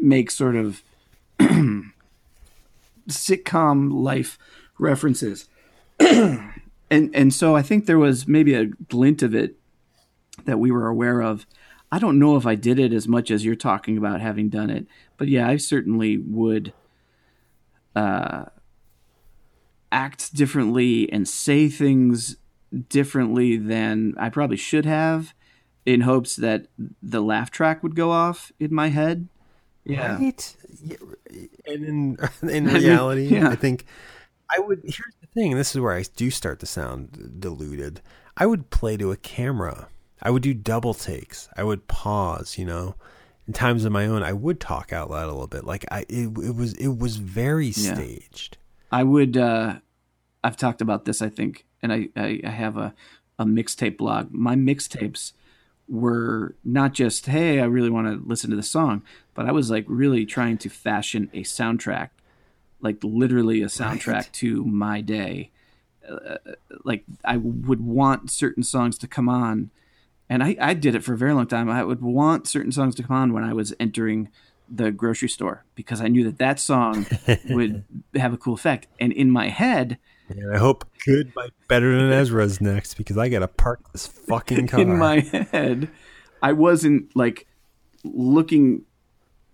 [0.00, 0.82] make sort of
[3.08, 4.38] sitcom life
[4.78, 5.50] references.
[6.90, 9.56] and and so I think there was maybe a glint of it
[10.44, 11.46] that we were aware of.
[11.90, 14.70] I don't know if I did it as much as you're talking about having done
[14.70, 16.72] it, but yeah, I certainly would
[17.94, 18.46] uh,
[19.92, 22.36] act differently and say things
[22.88, 25.32] differently than I probably should have,
[25.84, 26.66] in hopes that
[27.02, 29.28] the laugh track would go off in my head.
[29.84, 30.56] Yeah, right?
[31.66, 33.48] and in in reality, yeah.
[33.48, 33.86] I think
[34.50, 34.80] I would.
[34.82, 35.56] Here's the thing.
[35.56, 38.00] This is where I do start to sound diluted.
[38.36, 39.88] I would play to a camera.
[40.22, 41.48] I would do double takes.
[41.56, 42.58] I would pause.
[42.58, 42.94] You know,
[43.46, 45.64] in times of my own, I would talk out loud a little bit.
[45.64, 48.58] Like I, it, it was, it was very staged.
[48.90, 49.36] I would.
[49.36, 49.76] uh
[50.44, 51.22] I've talked about this.
[51.22, 52.94] I think, and I, I, I have a
[53.38, 54.30] a mixtape blog.
[54.30, 55.32] My mixtapes
[55.88, 59.02] were not just hey, I really want to listen to the song,
[59.34, 62.10] but I was like really trying to fashion a soundtrack
[62.86, 64.32] like literally a soundtrack right.
[64.32, 65.50] to my day.
[66.08, 66.36] Uh,
[66.84, 69.70] like I would want certain songs to come on,
[70.30, 71.68] and I, I did it for a very long time.
[71.68, 74.28] I would want certain songs to come on when I was entering
[74.68, 77.06] the grocery store because I knew that that song
[77.50, 77.84] would
[78.14, 78.86] have a cool effect.
[79.00, 83.28] And in my head, and I hope good by better than Ezra's next because I
[83.28, 84.80] gotta park this fucking car.
[84.80, 85.90] In my head,
[86.40, 87.48] I wasn't like
[88.04, 88.84] looking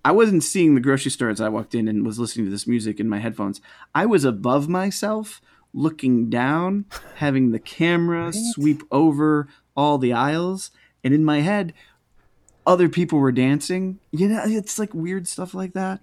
[0.05, 2.66] I wasn't seeing the grocery store as I walked in and was listening to this
[2.66, 3.61] music in my headphones.
[3.94, 5.40] I was above myself,
[5.72, 6.86] looking down,
[7.16, 8.34] having the camera right?
[8.34, 10.70] sweep over all the aisles,
[11.05, 11.72] and in my head,
[12.66, 13.98] other people were dancing.
[14.11, 16.00] You know, it's like weird stuff like that.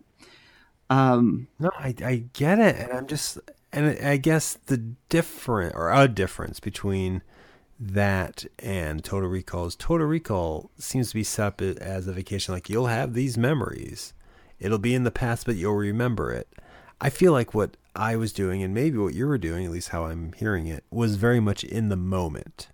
[0.90, 3.38] Um, No, I, I get it, and I'm just,
[3.72, 4.78] and I guess the
[5.10, 7.22] different or a difference between
[7.80, 12.54] that and Total Recall is Total Recall seems to be set up as a vacation.
[12.54, 14.14] Like you'll have these memories,
[14.60, 16.48] it'll be in the past, but you'll remember it.
[17.00, 19.90] I feel like what I was doing, and maybe what you were doing, at least
[19.90, 22.68] how I'm hearing it, was very much in the moment.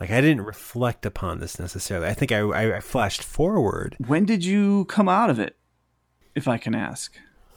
[0.00, 2.08] Like I didn't reflect upon this necessarily.
[2.08, 3.96] I think I, I, I flashed forward.
[4.04, 5.56] when did you come out of it?
[6.34, 7.14] If I can ask,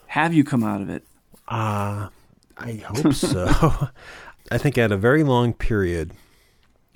[0.07, 1.03] have you come out of it?
[1.47, 2.09] Uh,
[2.57, 3.47] I hope so.
[4.51, 6.11] I think I had a very long period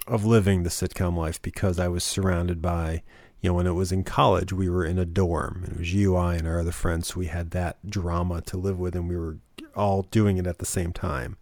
[0.10, 3.03] of living the sitcom life because I was surrounded by,
[3.41, 5.66] you know, when it was in college, we were in a dorm.
[5.68, 7.07] It was you, I, and our other friends.
[7.07, 9.38] So we had that drama to live with, and we were
[9.76, 11.38] all doing it at the same time.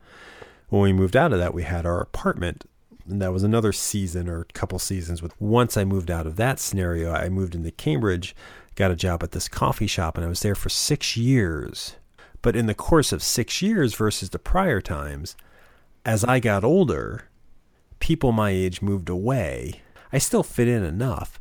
[0.70, 2.70] When we moved out of that, we had our apartment,
[3.08, 5.22] and that was another season or couple seasons.
[5.22, 8.36] With once I moved out of that scenario, I moved into Cambridge,
[8.76, 11.96] got a job at this coffee shop, and I was there for six years.
[12.42, 15.36] But in the course of six years versus the prior times,
[16.06, 17.30] as I got older,
[18.00, 19.82] people my age moved away.
[20.12, 21.40] I still fit in enough,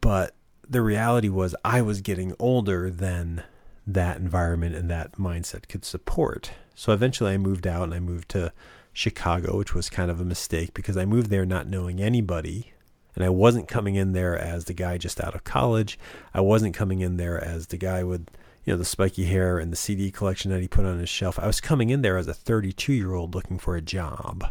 [0.00, 0.34] but
[0.68, 3.42] the reality was I was getting older than
[3.86, 6.52] that environment and that mindset could support.
[6.74, 8.52] So eventually I moved out and I moved to
[8.92, 12.72] Chicago, which was kind of a mistake because I moved there not knowing anybody.
[13.14, 15.98] And I wasn't coming in there as the guy just out of college.
[16.34, 18.28] I wasn't coming in there as the guy with,
[18.64, 21.38] you know, the spiky hair and the CD collection that he put on his shelf.
[21.38, 24.44] I was coming in there as a 32 year old looking for a job.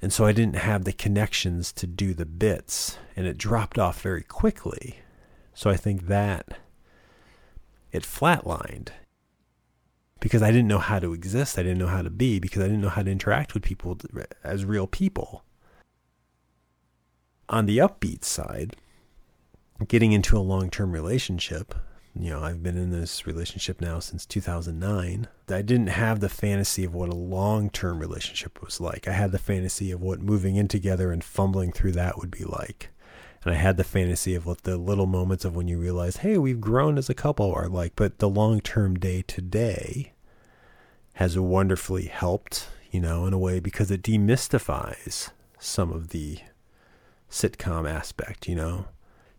[0.00, 4.00] And so I didn't have the connections to do the bits, and it dropped off
[4.00, 5.00] very quickly.
[5.54, 6.58] So I think that
[7.90, 8.90] it flatlined
[10.20, 11.58] because I didn't know how to exist.
[11.58, 13.98] I didn't know how to be because I didn't know how to interact with people
[14.44, 15.44] as real people.
[17.48, 18.76] On the upbeat side,
[19.86, 21.74] getting into a long term relationship,
[22.20, 25.28] you know, I've been in this relationship now since 2009.
[25.48, 29.06] I didn't have the fantasy of what a long term relationship was like.
[29.06, 32.44] I had the fantasy of what moving in together and fumbling through that would be
[32.44, 32.90] like.
[33.44, 36.38] And I had the fantasy of what the little moments of when you realize, hey,
[36.38, 37.92] we've grown as a couple are like.
[37.94, 40.12] But the long term day to day
[41.14, 46.38] has wonderfully helped, you know, in a way because it demystifies some of the
[47.30, 48.86] sitcom aspect, you know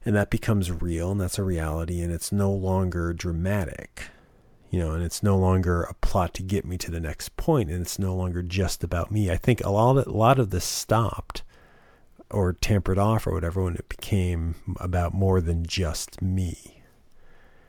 [0.06, 4.10] and that becomes real and that's a reality and it's no longer dramatic
[4.70, 7.70] you know and it's no longer a plot to get me to the next point
[7.70, 9.32] and it's no longer just about me.
[9.32, 11.44] I think a lot of, a lot of this stopped
[12.32, 16.84] or tampered off or whatever when it became about more than just me.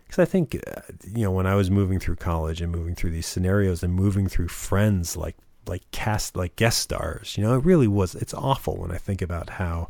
[0.05, 0.81] Because i think uh,
[1.15, 4.29] you know when i was moving through college and moving through these scenarios and moving
[4.29, 5.37] through friends like
[5.69, 9.23] like cast like guest stars you know it really was it's awful when i think
[9.23, 9.89] about how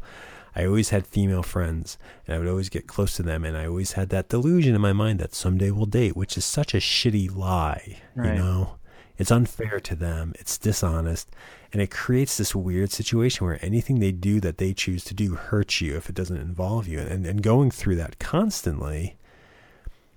[0.57, 1.97] I always had female friends
[2.27, 4.81] and I would always get close to them and I always had that delusion in
[4.81, 8.35] my mind that someday we'll date, which is such a shitty lie, Right.
[8.35, 8.77] you know?
[9.19, 11.29] It's unfair to them, it's dishonest,
[11.75, 15.35] and it creates this weird situation where anything they do that they choose to do
[15.35, 17.01] hurts you if it doesn't involve you.
[17.01, 19.17] And and going through that constantly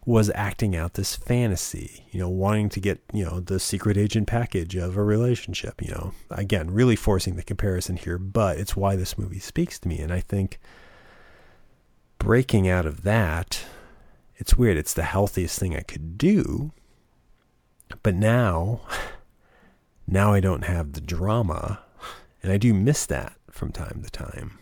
[0.06, 4.28] was acting out this fantasy, you know, wanting to get, you know, the secret agent
[4.28, 6.14] package of a relationship, you know.
[6.30, 10.00] Again, really forcing the comparison here, but it's why this movie speaks to me.
[10.00, 10.60] And I think
[12.18, 13.64] breaking out of that,
[14.36, 14.78] it's weird.
[14.78, 16.72] It's the healthiest thing I could do.
[18.02, 18.82] But now,
[20.08, 21.80] now I don't have the drama.
[22.42, 24.60] And I do miss that from time to time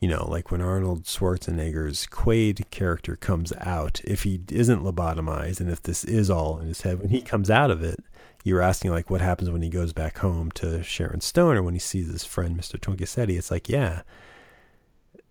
[0.00, 5.70] you know, like when Arnold Schwarzenegger's Quaid character comes out, if he isn't lobotomized and
[5.70, 8.02] if this is all in his head, when he comes out of it,
[8.42, 11.74] you're asking like what happens when he goes back home to Sharon Stone or when
[11.74, 12.78] he sees his friend Mr.
[12.78, 13.36] Tonkisetti.
[13.36, 14.00] It's like, yeah,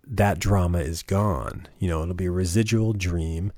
[0.06, 1.66] that drama is gone.
[1.80, 3.52] You know, it'll be a residual dream.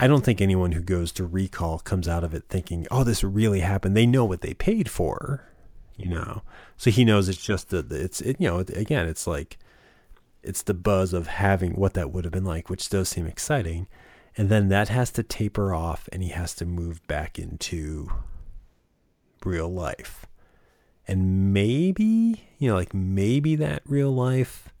[0.00, 3.24] I don't think anyone who goes to recall comes out of it thinking, "Oh, this
[3.24, 5.48] really happened." They know what they paid for,
[5.96, 6.42] you know.
[6.76, 9.58] So he knows it's just that it's it, you know again it's like
[10.46, 13.88] it's the buzz of having what that would have been like, which does seem exciting.
[14.36, 18.08] And then that has to taper off and he has to move back into
[19.44, 20.26] real life.
[21.08, 24.72] And maybe, you know, like maybe that real life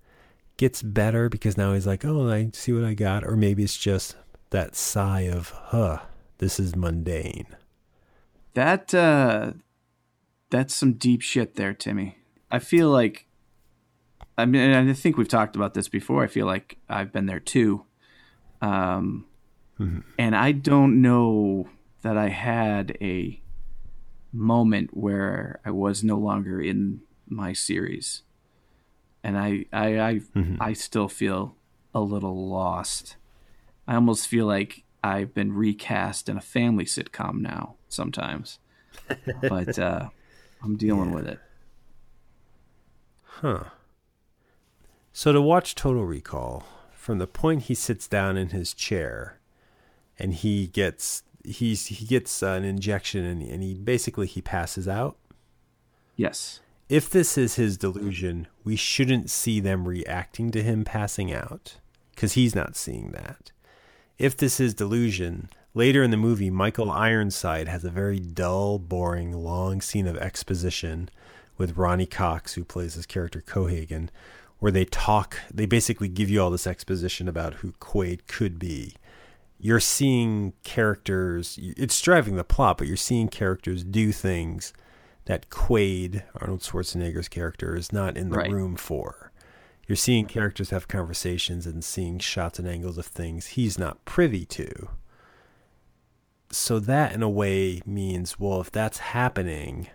[0.56, 3.24] gets better because now he's like, oh, I see what I got.
[3.24, 4.16] Or maybe it's just
[4.50, 6.00] that sigh of, huh,
[6.38, 7.56] this is mundane.
[8.54, 9.52] That uh
[10.50, 12.18] that's some deep shit there, Timmy.
[12.50, 13.25] I feel like
[14.38, 16.22] I mean I think we've talked about this before.
[16.22, 17.84] I feel like I've been there too.
[18.60, 19.26] Um
[20.18, 21.68] and I don't know
[22.02, 23.40] that I had a
[24.32, 28.22] moment where I was no longer in my series.
[29.22, 30.20] And I I I,
[30.60, 31.56] I still feel
[31.94, 33.16] a little lost.
[33.88, 38.58] I almost feel like I've been recast in a family sitcom now sometimes,
[39.42, 40.08] but uh,
[40.62, 41.38] I'm dealing with it.
[43.22, 43.64] Huh.
[45.16, 49.38] So to watch Total Recall, from the point he sits down in his chair,
[50.18, 55.16] and he gets he's he gets an injection and, and he basically he passes out.
[56.16, 56.60] Yes.
[56.90, 61.76] If this is his delusion, we shouldn't see them reacting to him passing out
[62.14, 63.52] because he's not seeing that.
[64.18, 69.32] If this is delusion, later in the movie, Michael Ironside has a very dull, boring,
[69.32, 71.08] long scene of exposition
[71.56, 74.10] with Ronny Cox, who plays his character Cohaagen,
[74.58, 78.94] where they talk, they basically give you all this exposition about who Quaid could be.
[79.58, 84.72] You're seeing characters, it's driving the plot, but you're seeing characters do things
[85.26, 88.50] that Quaid, Arnold Schwarzenegger's character, is not in the Right.
[88.50, 89.32] room for.
[89.88, 94.44] You're seeing characters have conversations and seeing shots and angles of things he's not privy
[94.46, 94.88] to.
[96.50, 99.88] So that, in a way, means well, if that's happening,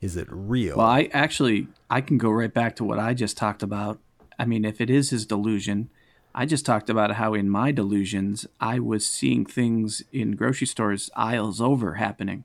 [0.00, 0.76] is it real?
[0.76, 3.98] Well, I actually I can go right back to what I just talked about.
[4.38, 5.90] I mean, if it is his delusion,
[6.34, 11.10] I just talked about how in my delusions I was seeing things in grocery stores
[11.14, 12.44] aisles over happening.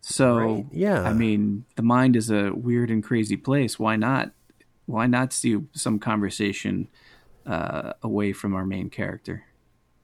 [0.00, 1.02] So, Right, yeah.
[1.02, 3.78] I mean, the mind is a weird and crazy place.
[3.78, 4.30] Why not?
[4.86, 6.88] Why not see some conversation
[7.44, 9.44] uh, away from our main character?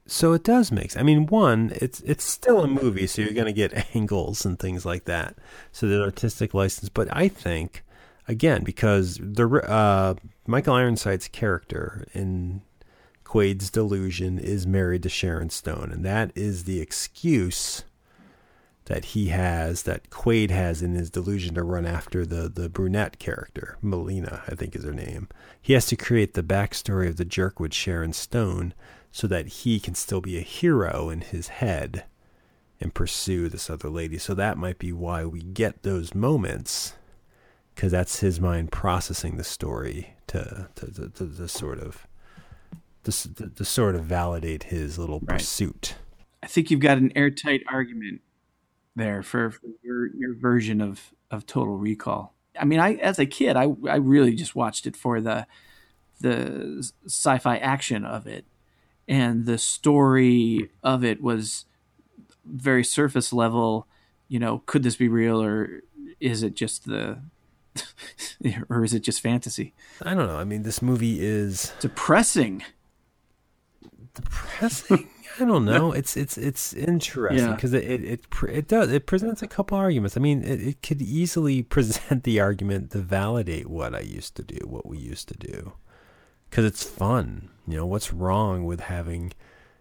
[0.07, 0.97] So it does make.
[0.97, 4.59] I mean, one, it's it's still a movie, so you're going to get angles and
[4.59, 5.37] things like that.
[5.73, 7.84] So the artistic license, but I think,
[8.29, 10.15] again, because the uh,
[10.47, 12.63] Michael Ironside's character in
[13.25, 17.85] Quaid's delusion is married to Sharon Stone, and that is the excuse
[18.87, 23.19] that he has, that Quaid has in his delusion to run after the the brunette
[23.19, 25.29] character, Melina, I think is her name.
[25.61, 28.75] He has to create the backstory of the jerk with Sharon Stone
[29.11, 32.05] so that he can still be a hero in his head
[32.81, 34.19] and pursue this other lady.
[34.19, 36.95] So that might be why we get those moments,
[37.75, 42.07] because that's his mind processing the story to to, to, to, to sort of
[43.05, 45.39] to, to, to sort of validate his little Right.
[45.39, 45.97] pursuit.
[46.43, 48.21] I think you've got an airtight argument
[48.97, 52.35] there for, for your your version of of Total Recall.
[52.59, 55.47] I mean, I as a kid, I I really just watched it for the
[56.21, 58.45] the sci-fi action of it,
[59.09, 61.65] and the story of it was
[62.45, 63.89] very surface level.
[64.29, 65.83] You know, could this be real or
[66.21, 67.19] is it just the
[68.69, 69.75] or is it just fantasy?
[70.03, 70.37] I don't know.
[70.37, 72.63] I mean, this movie is Depressing.
[74.15, 75.09] depressing.
[75.41, 75.91] I don't know.
[75.93, 77.55] It's it's it's interesting Yeah.
[77.55, 80.17] because it, it it it does it presents a couple arguments.
[80.17, 84.43] I mean, it, it could easily present the argument to validate what I used to
[84.45, 85.73] do, what we used to do,
[86.49, 87.51] because it's fun.
[87.67, 89.33] You know, what's wrong with having,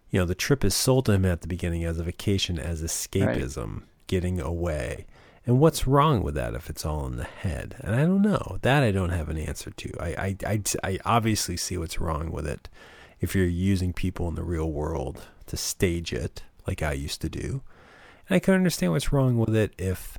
[0.09, 2.81] you know, the trip is sold to him at the beginning as a vacation, as
[2.81, 5.05] escapism, getting away.
[5.45, 7.75] And what's wrong with that if it's all in the head?
[7.81, 8.57] And I don't know.
[8.61, 9.93] That I don't have an answer to.
[9.99, 12.69] I, I, I, I obviously see what's wrong with it
[13.19, 17.29] if you're using people in the real world to stage it like I used to
[17.29, 17.61] do.
[18.29, 20.17] And I can understand what's wrong with it if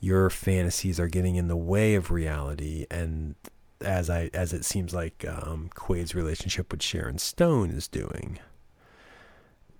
[0.00, 3.34] your fantasies are getting in the way of reality and
[3.80, 8.38] as I as it seems like um, Quaid's relationship with Sharon Stone is doing.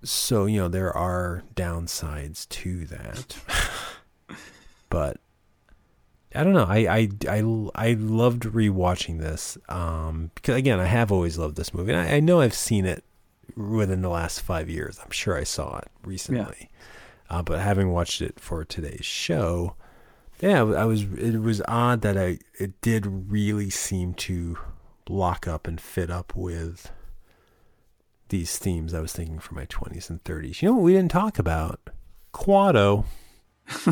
[0.03, 3.37] So, you know, there are downsides to that.
[4.89, 5.17] but
[6.35, 6.65] I don't know.
[6.67, 11.73] I, I, I, I loved rewatching this um, because again, I have always loved this
[11.73, 11.93] movie.
[11.93, 13.03] And I, I know I've seen it
[13.55, 14.99] within the last five years.
[15.03, 16.69] I'm sure I saw it recently,
[17.29, 19.75] uh, but having watched it for today's show,
[20.39, 21.03] yeah, I was.
[21.03, 24.57] It was odd that I it did really seem to
[25.09, 26.91] lock up and fit up with
[28.29, 30.61] these themes I was thinking for my 20s and 30s.
[30.61, 31.89] You know what we didn't talk about?
[32.33, 33.05] Kuato.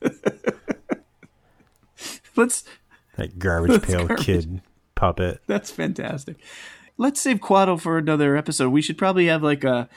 [2.36, 2.64] Let's
[3.16, 4.26] That garbage pail garbage.
[4.26, 4.62] kid
[4.94, 5.40] puppet.
[5.46, 6.36] That's fantastic.
[6.96, 8.70] Let's save Kuato for another episode.
[8.70, 9.88] We should probably have like a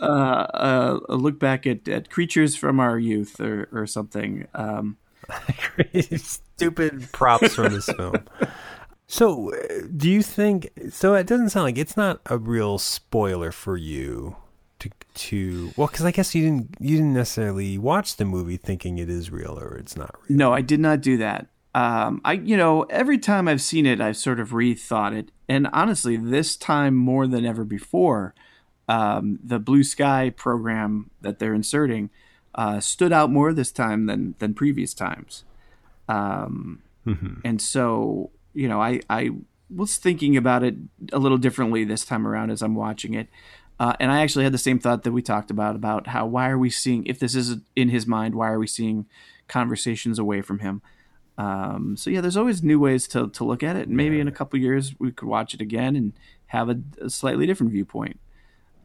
[0.00, 4.46] uh, a, a look back at, at creatures from our youth or, or something.
[4.54, 4.96] Um,
[6.16, 8.16] Stupid props from this film.
[9.06, 10.70] So, uh, do you think?
[10.90, 14.36] So it doesn't sound like it's not a real spoiler for you
[14.80, 18.98] to to well, because I guess you didn't you didn't necessarily watch the movie thinking
[18.98, 20.38] it is real or it's not real.
[20.38, 21.46] no, I did not do that.
[21.74, 25.68] Um, I you know every time I've seen it, I've sort of rethought it, and
[25.72, 28.34] honestly, this time more than ever before,
[28.88, 32.10] um, the Blue Sky program that they're inserting
[32.54, 35.44] uh, stood out more this time than than previous times.
[36.08, 36.82] Um,
[37.44, 39.30] And so, you know, I, I
[39.74, 40.74] was thinking about it
[41.12, 43.28] a little differently this time around as I'm watching it.
[43.80, 46.48] Uh, and I actually had the same thought that we talked about about how why
[46.48, 49.06] are we seeing if this is in his mind why are we seeing
[49.48, 50.80] conversations away from him?
[51.36, 53.88] Um, so yeah there's always new ways to, to look at it.
[53.88, 56.12] And maybe in a couple years we could watch it again and
[56.46, 58.18] have a, a slightly different viewpoint.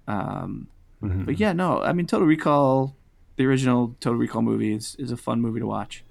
[0.08, 0.68] Um,
[1.02, 1.24] Mm-hmm.
[1.24, 2.94] but yeah no i mean total recall
[3.38, 6.04] the original total recall movie is, is a fun movie to watch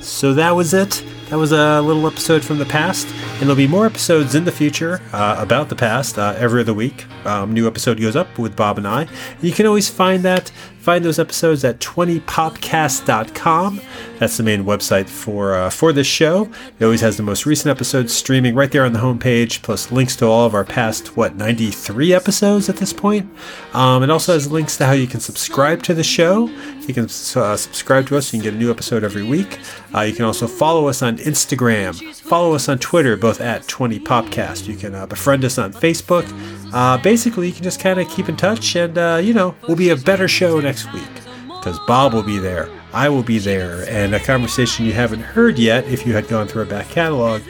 [0.00, 1.04] So that was it.
[1.28, 4.52] That was a little episode from the past, and there'll be more episodes in the
[4.52, 7.04] future uh, about the past uh, every other week.
[7.26, 9.06] Um, new episode goes up with Bob and I.
[9.42, 10.50] You can always find that,
[10.80, 13.80] find those episodes at 20popcast.com.
[14.18, 16.50] That's the main website for uh, for this show.
[16.78, 20.16] It always has the most recent episodes streaming right there on the homepage, plus links
[20.16, 23.30] to all of our past what 93 episodes at this point.
[23.74, 26.48] Um, it also has links to how you can subscribe to the show.
[26.88, 28.32] You can uh, subscribe to us.
[28.32, 29.58] You can get a new episode every week.
[29.94, 31.94] Uh, you can also follow us on Instagram.
[32.16, 34.66] Follow us on Twitter, both at 20popcast.
[34.66, 36.26] You can uh, befriend us on Facebook.
[36.72, 39.76] Uh, basically, you can just kind of keep in touch, and uh, you know, we'll
[39.76, 41.08] be a better show next week
[41.46, 42.68] because Bob will be there.
[42.92, 46.46] I will be there, and a conversation you haven't heard yet, if you had gone
[46.48, 47.42] through our back catalog,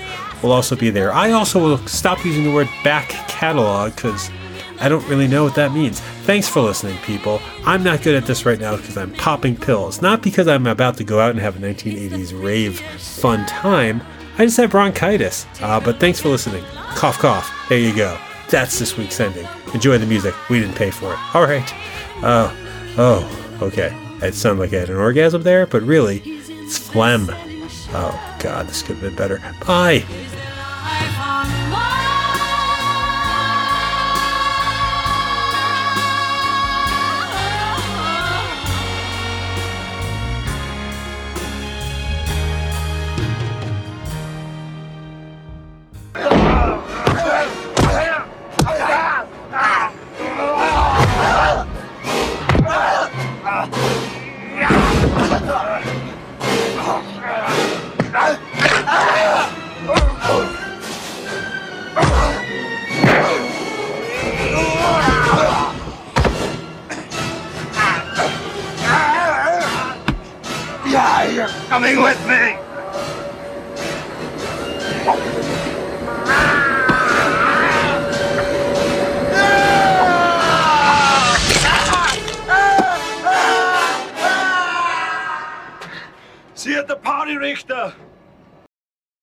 [0.42, 1.12] will also be there.
[1.12, 4.30] I also will stop using the word back catalog because
[4.80, 6.00] I don't really know what that means.
[6.00, 7.40] Thanks for listening, people.
[7.64, 10.00] I'm not good at this right now because I'm popping pills.
[10.00, 14.02] Not because I'm about to go out and have a 1980s rave fun time.
[14.38, 15.46] I just have bronchitis.
[15.60, 16.64] Uh, but thanks for listening.
[16.94, 17.52] Cough, cough.
[17.68, 18.18] There you go.
[18.50, 19.46] That's this week's ending.
[19.74, 20.34] Enjoy the music.
[20.48, 21.18] We didn't pay for it.
[21.34, 21.70] All right.
[22.22, 22.54] Oh,
[22.96, 23.94] oh, okay.
[24.22, 27.28] It sounded like I had an orgasm there, but really, it's phlegm.
[27.30, 29.40] Oh, God, this could have been better.
[29.66, 30.04] Bye.